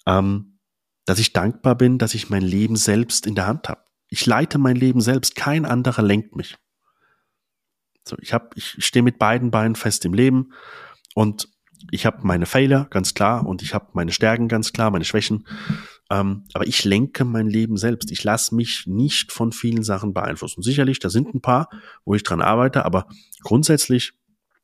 [0.07, 0.61] ähm,
[1.05, 3.83] dass ich dankbar bin, dass ich mein Leben selbst in der Hand habe.
[4.09, 6.57] Ich leite mein Leben selbst, kein anderer lenkt mich.
[8.05, 10.53] So, ich habe, ich stehe mit beiden Beinen fest im Leben
[11.15, 11.49] und
[11.91, 15.47] ich habe meine Fehler, ganz klar, und ich habe meine Stärken, ganz klar, meine Schwächen.
[16.11, 18.11] Ähm, aber ich lenke mein Leben selbst.
[18.13, 20.63] Ich lasse mich nicht von vielen Sachen beeinflussen.
[20.63, 21.69] Sicherlich, da sind ein paar,
[22.05, 23.09] wo ich dran arbeite, aber
[23.43, 24.13] grundsätzlich,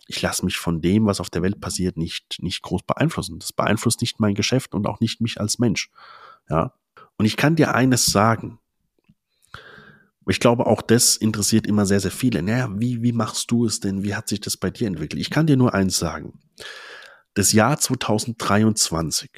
[0.07, 3.39] ich lasse mich von dem, was auf der Welt passiert, nicht, nicht groß beeinflussen.
[3.39, 5.91] Das beeinflusst nicht mein Geschäft und auch nicht mich als Mensch.
[6.49, 6.75] Ja.
[7.17, 8.59] Und ich kann dir eines sagen.
[10.29, 12.43] Ich glaube, auch das interessiert immer sehr, sehr viele.
[12.43, 14.05] Naja, wie, wie machst du es denn?
[14.05, 15.21] Wie hat sich das bei dir entwickelt?
[15.21, 16.39] Ich kann dir nur eins sagen.
[17.33, 19.31] Das Jahr 2023,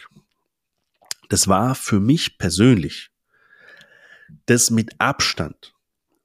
[1.29, 3.11] das war für mich persönlich
[4.47, 5.75] das mit Abstand,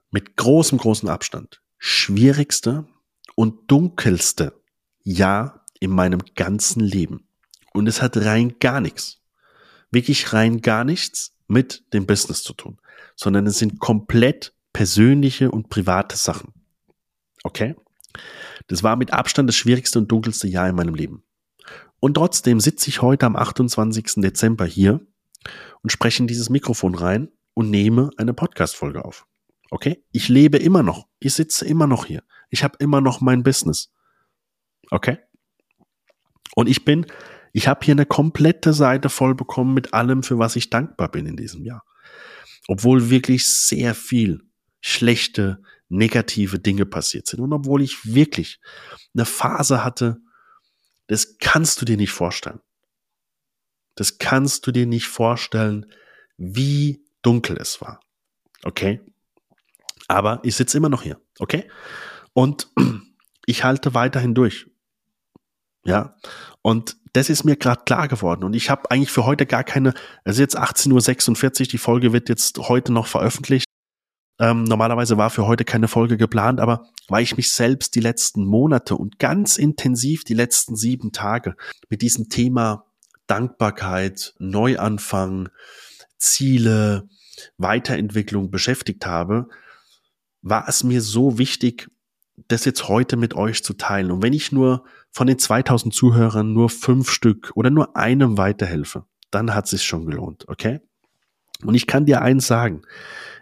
[0.09, 2.87] mit großem, großem Abstand, schwierigste
[3.35, 4.59] und dunkelste
[5.03, 7.27] Jahr in meinem ganzen Leben.
[7.73, 9.21] Und es hat rein gar nichts,
[9.91, 12.79] wirklich rein gar nichts mit dem Business zu tun,
[13.15, 16.51] sondern es sind komplett persönliche und private Sachen.
[17.45, 17.75] Okay?
[18.67, 21.23] Das war mit Abstand das schwierigste und dunkelste Jahr in meinem Leben.
[22.01, 24.15] Und trotzdem sitze ich heute am 28.
[24.17, 24.99] Dezember hier
[25.81, 29.25] und spreche in dieses Mikrofon rein und nehme eine Podcast-Folge auf.
[29.71, 30.03] Okay?
[30.11, 31.07] Ich lebe immer noch.
[31.19, 32.23] Ich sitze immer noch hier.
[32.49, 33.93] Ich habe immer noch mein Business.
[34.91, 35.19] Okay?
[36.53, 37.05] Und ich bin,
[37.53, 41.27] ich habe hier eine komplette Seite voll bekommen mit allem, für was ich dankbar bin
[41.27, 41.85] in diesem Jahr.
[42.67, 44.44] Obwohl wirklich sehr viel
[44.85, 47.39] schlechte, negative Dinge passiert sind.
[47.39, 48.59] Und obwohl ich wirklich
[49.15, 50.17] eine Phase hatte,
[51.07, 52.59] das kannst du dir nicht vorstellen.
[53.95, 55.91] Das kannst du dir nicht vorstellen,
[56.37, 57.99] wie dunkel es war.
[58.63, 59.01] Okay?
[60.07, 61.19] Aber ich sitze immer noch hier.
[61.39, 61.67] Okay?
[62.33, 62.69] Und
[63.47, 64.67] ich halte weiterhin durch.
[65.83, 66.15] Ja?
[66.61, 68.43] Und das ist mir gerade klar geworden.
[68.43, 72.29] Und ich habe eigentlich für heute gar keine, also jetzt 18.46 Uhr, die Folge wird
[72.29, 73.65] jetzt heute noch veröffentlicht.
[74.37, 78.45] Ähm, normalerweise war für heute keine Folge geplant, aber weil ich mich selbst die letzten
[78.45, 81.55] Monate und ganz intensiv die letzten sieben Tage
[81.89, 82.85] mit diesem Thema
[83.27, 85.49] Dankbarkeit, Neuanfang,
[86.17, 87.07] Ziele,
[87.57, 89.47] Weiterentwicklung beschäftigt habe,
[90.41, 91.89] war es mir so wichtig,
[92.47, 94.11] das jetzt heute mit euch zu teilen.
[94.11, 99.05] Und wenn ich nur von den 2000 Zuhörern nur fünf Stück oder nur einem weiterhelfe,
[99.31, 100.81] dann hat es sich schon gelohnt, okay?
[101.63, 102.81] Und ich kann dir eins sagen,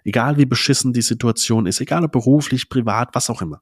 [0.03, 3.61] egal wie beschissen die Situation ist, egal ob beruflich, privat, was auch immer.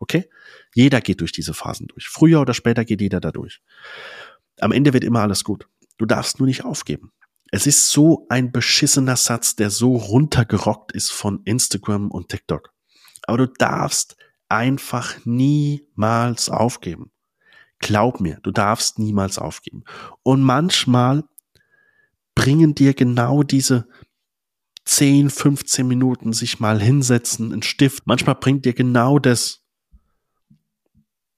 [0.00, 0.28] Okay?
[0.74, 2.08] Jeder geht durch diese Phasen durch.
[2.08, 3.60] Früher oder später geht jeder da durch.
[4.60, 5.68] Am Ende wird immer alles gut.
[5.98, 7.12] Du darfst nur nicht aufgeben.
[7.50, 12.72] Es ist so ein beschissener Satz, der so runtergerockt ist von Instagram und TikTok.
[13.22, 14.16] Aber du darfst
[14.48, 17.10] einfach niemals aufgeben.
[17.78, 19.84] Glaub mir, du darfst niemals aufgeben.
[20.22, 21.24] Und manchmal
[22.34, 23.86] bringen dir genau diese
[24.84, 28.06] 10, 15 Minuten sich mal hinsetzen, einen Stift.
[28.06, 29.64] Manchmal bringt dir genau das,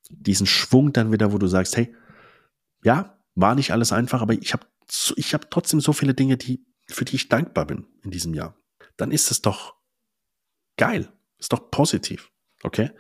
[0.09, 1.95] diesen Schwung dann wieder, wo du sagst, hey,
[2.83, 4.67] ja, war nicht alles einfach, aber ich habe
[5.17, 8.57] ich hab trotzdem so viele Dinge, die, für die ich dankbar bin in diesem Jahr.
[8.97, 9.75] Dann ist es doch
[10.77, 12.31] geil, ist doch positiv,
[12.63, 12.91] okay?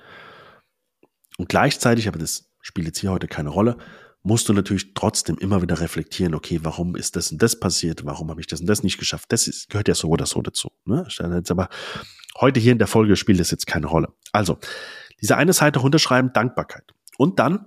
[1.38, 3.78] Und gleichzeitig, aber das spielt jetzt hier heute keine Rolle,
[4.26, 8.28] musst du natürlich trotzdem immer wieder reflektieren, okay, warum ist das und das passiert, warum
[8.28, 9.26] habe ich das und das nicht geschafft?
[9.30, 10.72] Das ist, gehört ja so oder so dazu.
[10.84, 11.06] Ne?
[11.48, 11.68] Aber
[12.40, 14.12] heute hier in der Folge spielt das jetzt keine Rolle.
[14.32, 14.58] Also,
[15.20, 16.92] diese eine Seite runterschreiben, Dankbarkeit.
[17.16, 17.66] Und dann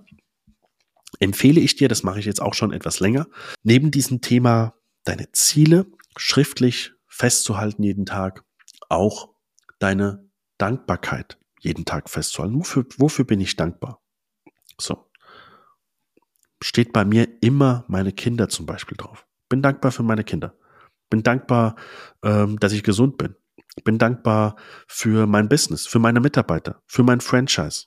[1.18, 3.26] empfehle ich dir, das mache ich jetzt auch schon etwas länger,
[3.62, 5.86] neben diesem Thema deine Ziele
[6.18, 8.44] schriftlich festzuhalten jeden Tag,
[8.90, 9.30] auch
[9.78, 12.58] deine Dankbarkeit jeden Tag festzuhalten.
[12.58, 14.02] Wofür, wofür bin ich dankbar?
[14.78, 15.09] So
[16.62, 19.26] steht bei mir immer meine Kinder zum Beispiel drauf.
[19.48, 20.54] Bin dankbar für meine Kinder.
[21.08, 21.76] Bin dankbar,
[22.22, 23.34] ähm, dass ich gesund bin.
[23.84, 24.56] Bin dankbar
[24.86, 27.86] für mein Business, für meine Mitarbeiter, für mein Franchise.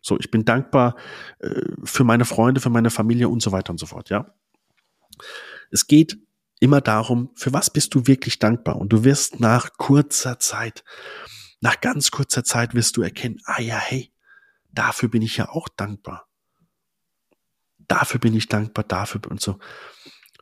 [0.00, 0.96] So, ich bin dankbar
[1.38, 4.34] äh, für meine Freunde, für meine Familie und so weiter und so fort, ja.
[5.70, 6.18] Es geht
[6.60, 8.76] immer darum, für was bist du wirklich dankbar?
[8.76, 10.84] Und du wirst nach kurzer Zeit,
[11.60, 14.12] nach ganz kurzer Zeit wirst du erkennen, ah ja, hey,
[14.70, 16.27] dafür bin ich ja auch dankbar
[17.88, 19.58] dafür bin ich dankbar, dafür und so.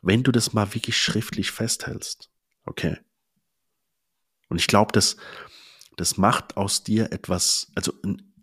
[0.01, 2.29] Wenn du das mal wirklich schriftlich festhältst,
[2.65, 2.97] okay.
[4.49, 5.17] Und ich glaube, das,
[5.97, 7.93] das macht aus dir etwas, also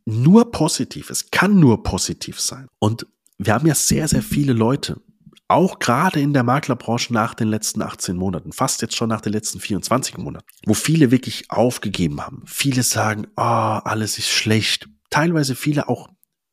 [0.05, 1.11] nur positiv.
[1.11, 2.69] Es kann nur positiv sein.
[2.79, 3.07] Und
[3.39, 5.01] wir haben ja sehr, sehr viele Leute,
[5.49, 9.33] auch gerade in der Maklerbranche nach den letzten 18 Monaten, fast jetzt schon nach den
[9.33, 12.43] letzten 24 Monaten, wo viele wirklich aufgegeben haben.
[12.47, 14.89] Viele sagen, oh, alles ist schlecht.
[15.11, 16.09] Teilweise viele auch,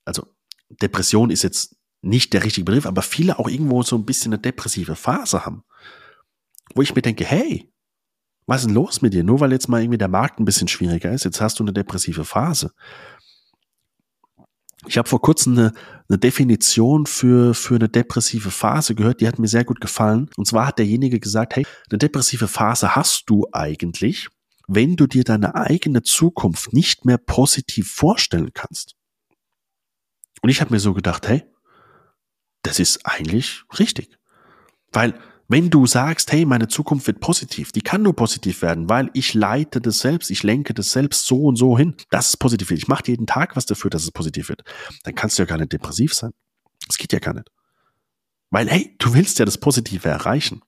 [0.05, 0.27] also
[0.69, 4.41] Depression ist jetzt nicht der richtige Begriff, aber viele auch irgendwo so ein bisschen eine
[4.41, 5.63] depressive Phase haben.
[6.73, 7.71] Wo ich mir denke, hey,
[8.47, 9.23] was ist denn los mit dir?
[9.23, 11.73] Nur weil jetzt mal irgendwie der Markt ein bisschen schwieriger ist, jetzt hast du eine
[11.73, 12.71] depressive Phase.
[14.87, 15.73] Ich habe vor kurzem eine,
[16.09, 20.29] eine Definition für, für eine depressive Phase gehört, die hat mir sehr gut gefallen.
[20.37, 24.27] Und zwar hat derjenige gesagt, hey, eine depressive Phase hast du eigentlich,
[24.67, 28.95] wenn du dir deine eigene Zukunft nicht mehr positiv vorstellen kannst.
[30.41, 31.43] Und ich habe mir so gedacht, hey,
[32.63, 34.17] das ist eigentlich richtig.
[34.91, 39.09] Weil wenn du sagst, hey, meine Zukunft wird positiv, die kann nur positiv werden, weil
[39.13, 42.69] ich leite das selbst, ich lenke das selbst so und so hin, dass es positiv
[42.69, 42.79] wird.
[42.79, 44.63] Ich mache jeden Tag was dafür, dass es positiv wird.
[45.03, 46.31] Dann kannst du ja gar nicht depressiv sein.
[46.87, 47.49] Das geht ja gar nicht.
[48.49, 50.61] Weil, hey, du willst ja das Positive erreichen.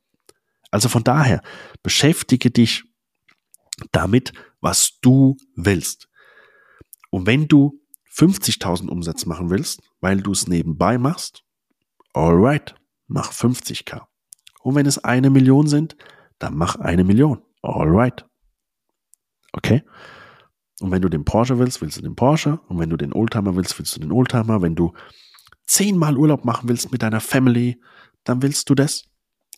[0.70, 1.42] Also von daher,
[1.82, 2.84] beschäftige dich
[3.94, 6.10] damit, was du willst.
[7.10, 7.80] Und wenn du
[8.14, 11.44] 50.000 Umsatz machen willst, weil du es nebenbei machst,
[12.14, 12.76] alright,
[13.08, 14.02] mach 50k.
[14.62, 15.98] Und wenn es eine Million sind,
[16.40, 17.42] dann mach eine Million.
[17.62, 18.26] Alright.
[19.52, 19.84] Okay?
[20.80, 22.60] Und wenn du den Porsche willst, willst du den Porsche.
[22.68, 24.62] Und wenn du den Oldtimer willst, willst du den Oldtimer.
[24.62, 24.94] Wenn du
[25.66, 27.82] zehnmal Urlaub machen willst mit deiner Family,
[28.24, 29.06] dann willst du das.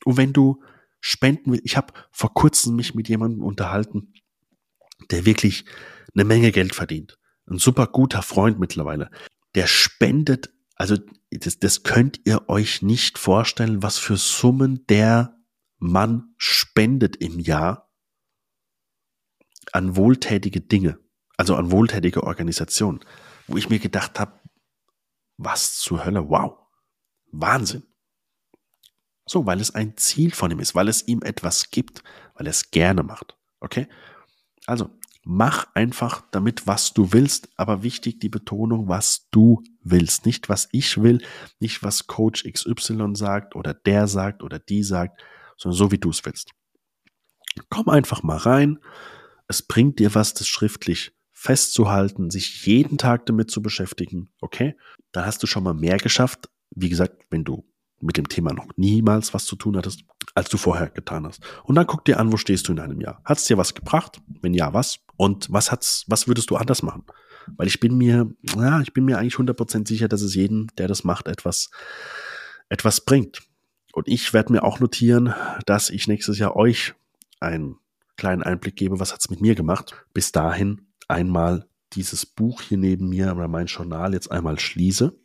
[0.03, 0.61] Und wenn du
[0.99, 4.13] spenden willst, ich habe vor kurzem mich mit jemandem unterhalten,
[5.11, 5.65] der wirklich
[6.13, 7.17] eine Menge Geld verdient.
[7.47, 9.09] Ein super guter Freund mittlerweile.
[9.55, 10.97] Der spendet also
[11.39, 15.37] das, das könnt ihr euch nicht vorstellen, was für Summen der
[15.77, 17.91] Mann spendet im Jahr
[19.71, 20.99] an wohltätige Dinge,
[21.37, 22.99] also an wohltätige Organisationen,
[23.47, 24.39] wo ich mir gedacht habe,
[25.37, 26.57] was zur Hölle, wow,
[27.31, 27.83] Wahnsinn.
[29.27, 32.03] So, weil es ein Ziel von ihm ist, weil es ihm etwas gibt,
[32.35, 33.35] weil er es gerne macht.
[33.59, 33.87] Okay?
[34.67, 34.91] Also,
[35.25, 40.25] mach einfach damit, was du willst, aber wichtig die Betonung, was du willst.
[40.25, 41.21] Nicht, was ich will,
[41.59, 45.21] nicht, was Coach XY sagt oder der sagt oder die sagt,
[45.57, 46.51] sondern so, wie du es willst.
[47.69, 48.79] Komm einfach mal rein.
[49.47, 54.29] Es bringt dir was, das schriftlich festzuhalten, sich jeden Tag damit zu beschäftigen.
[54.41, 54.75] Okay?
[55.11, 56.49] Da hast du schon mal mehr geschafft.
[56.69, 57.65] Wie gesagt, wenn du
[58.01, 61.41] mit dem Thema noch niemals was zu tun hattest, als du vorher getan hast.
[61.63, 63.21] Und dann guck dir an, wo stehst du in einem Jahr?
[63.25, 64.21] Hat es dir was gebracht?
[64.41, 64.99] Wenn ja, was?
[65.17, 67.03] Und was hat's, was würdest du anders machen?
[67.57, 70.87] Weil ich bin mir, ja, ich bin mir eigentlich 100% sicher, dass es jedem, der
[70.87, 71.69] das macht, etwas,
[72.69, 73.43] etwas bringt.
[73.93, 75.33] Und ich werde mir auch notieren,
[75.65, 76.95] dass ich nächstes Jahr euch
[77.39, 77.77] einen
[78.17, 79.93] kleinen Einblick gebe, was hat's mit mir gemacht.
[80.13, 85.17] Bis dahin einmal dieses Buch hier neben mir oder mein Journal jetzt einmal schließe.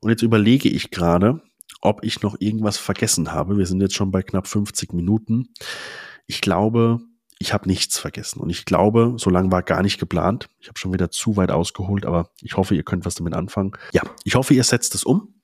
[0.00, 1.42] Und jetzt überlege ich gerade,
[1.80, 3.58] ob ich noch irgendwas vergessen habe.
[3.58, 5.48] Wir sind jetzt schon bei knapp 50 Minuten.
[6.26, 7.00] Ich glaube,
[7.38, 8.40] ich habe nichts vergessen.
[8.40, 10.48] Und ich glaube, so lange war gar nicht geplant.
[10.58, 13.72] Ich habe schon wieder zu weit ausgeholt, aber ich hoffe, ihr könnt was damit anfangen.
[13.92, 15.34] Ja, ich hoffe, ihr setzt es um.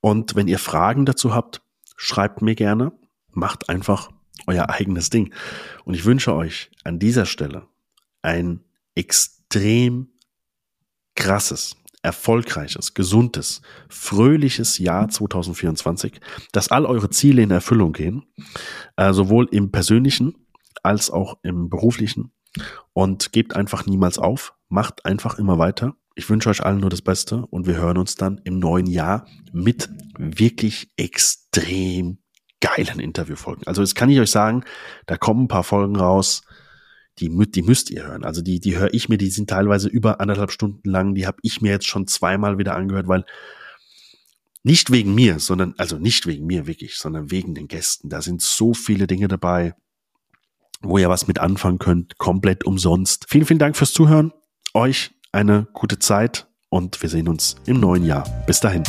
[0.00, 1.62] Und wenn ihr Fragen dazu habt,
[1.96, 2.92] schreibt mir gerne.
[3.32, 4.10] Macht einfach
[4.46, 5.34] euer eigenes Ding.
[5.84, 7.66] Und ich wünsche euch an dieser Stelle
[8.22, 8.60] ein
[8.94, 10.08] extrem
[11.14, 11.76] krasses,
[12.06, 16.20] erfolgreiches, gesundes, fröhliches Jahr 2024,
[16.52, 18.24] dass all eure Ziele in Erfüllung gehen,
[18.94, 20.36] äh, sowohl im persönlichen
[20.84, 22.30] als auch im beruflichen.
[22.92, 25.96] Und gebt einfach niemals auf, macht einfach immer weiter.
[26.14, 29.26] Ich wünsche euch allen nur das Beste und wir hören uns dann im neuen Jahr
[29.52, 32.18] mit wirklich extrem
[32.60, 33.66] geilen Interviewfolgen.
[33.66, 34.64] Also das kann ich euch sagen,
[35.06, 36.42] da kommen ein paar Folgen raus,
[37.18, 38.24] die, die müsst ihr hören.
[38.24, 41.38] Also die, die höre ich mir, die sind teilweise über anderthalb Stunden lang, die habe
[41.42, 43.24] ich mir jetzt schon zweimal wieder angehört, weil
[44.62, 48.08] nicht wegen mir, sondern, also nicht wegen mir wirklich, sondern wegen den Gästen.
[48.08, 49.74] Da sind so viele Dinge dabei
[50.82, 53.26] wo ihr was mit anfangen könnt, komplett umsonst.
[53.28, 54.32] Vielen, vielen Dank fürs Zuhören.
[54.74, 58.28] Euch eine gute Zeit und wir sehen uns im neuen Jahr.
[58.46, 58.82] Bis dahin.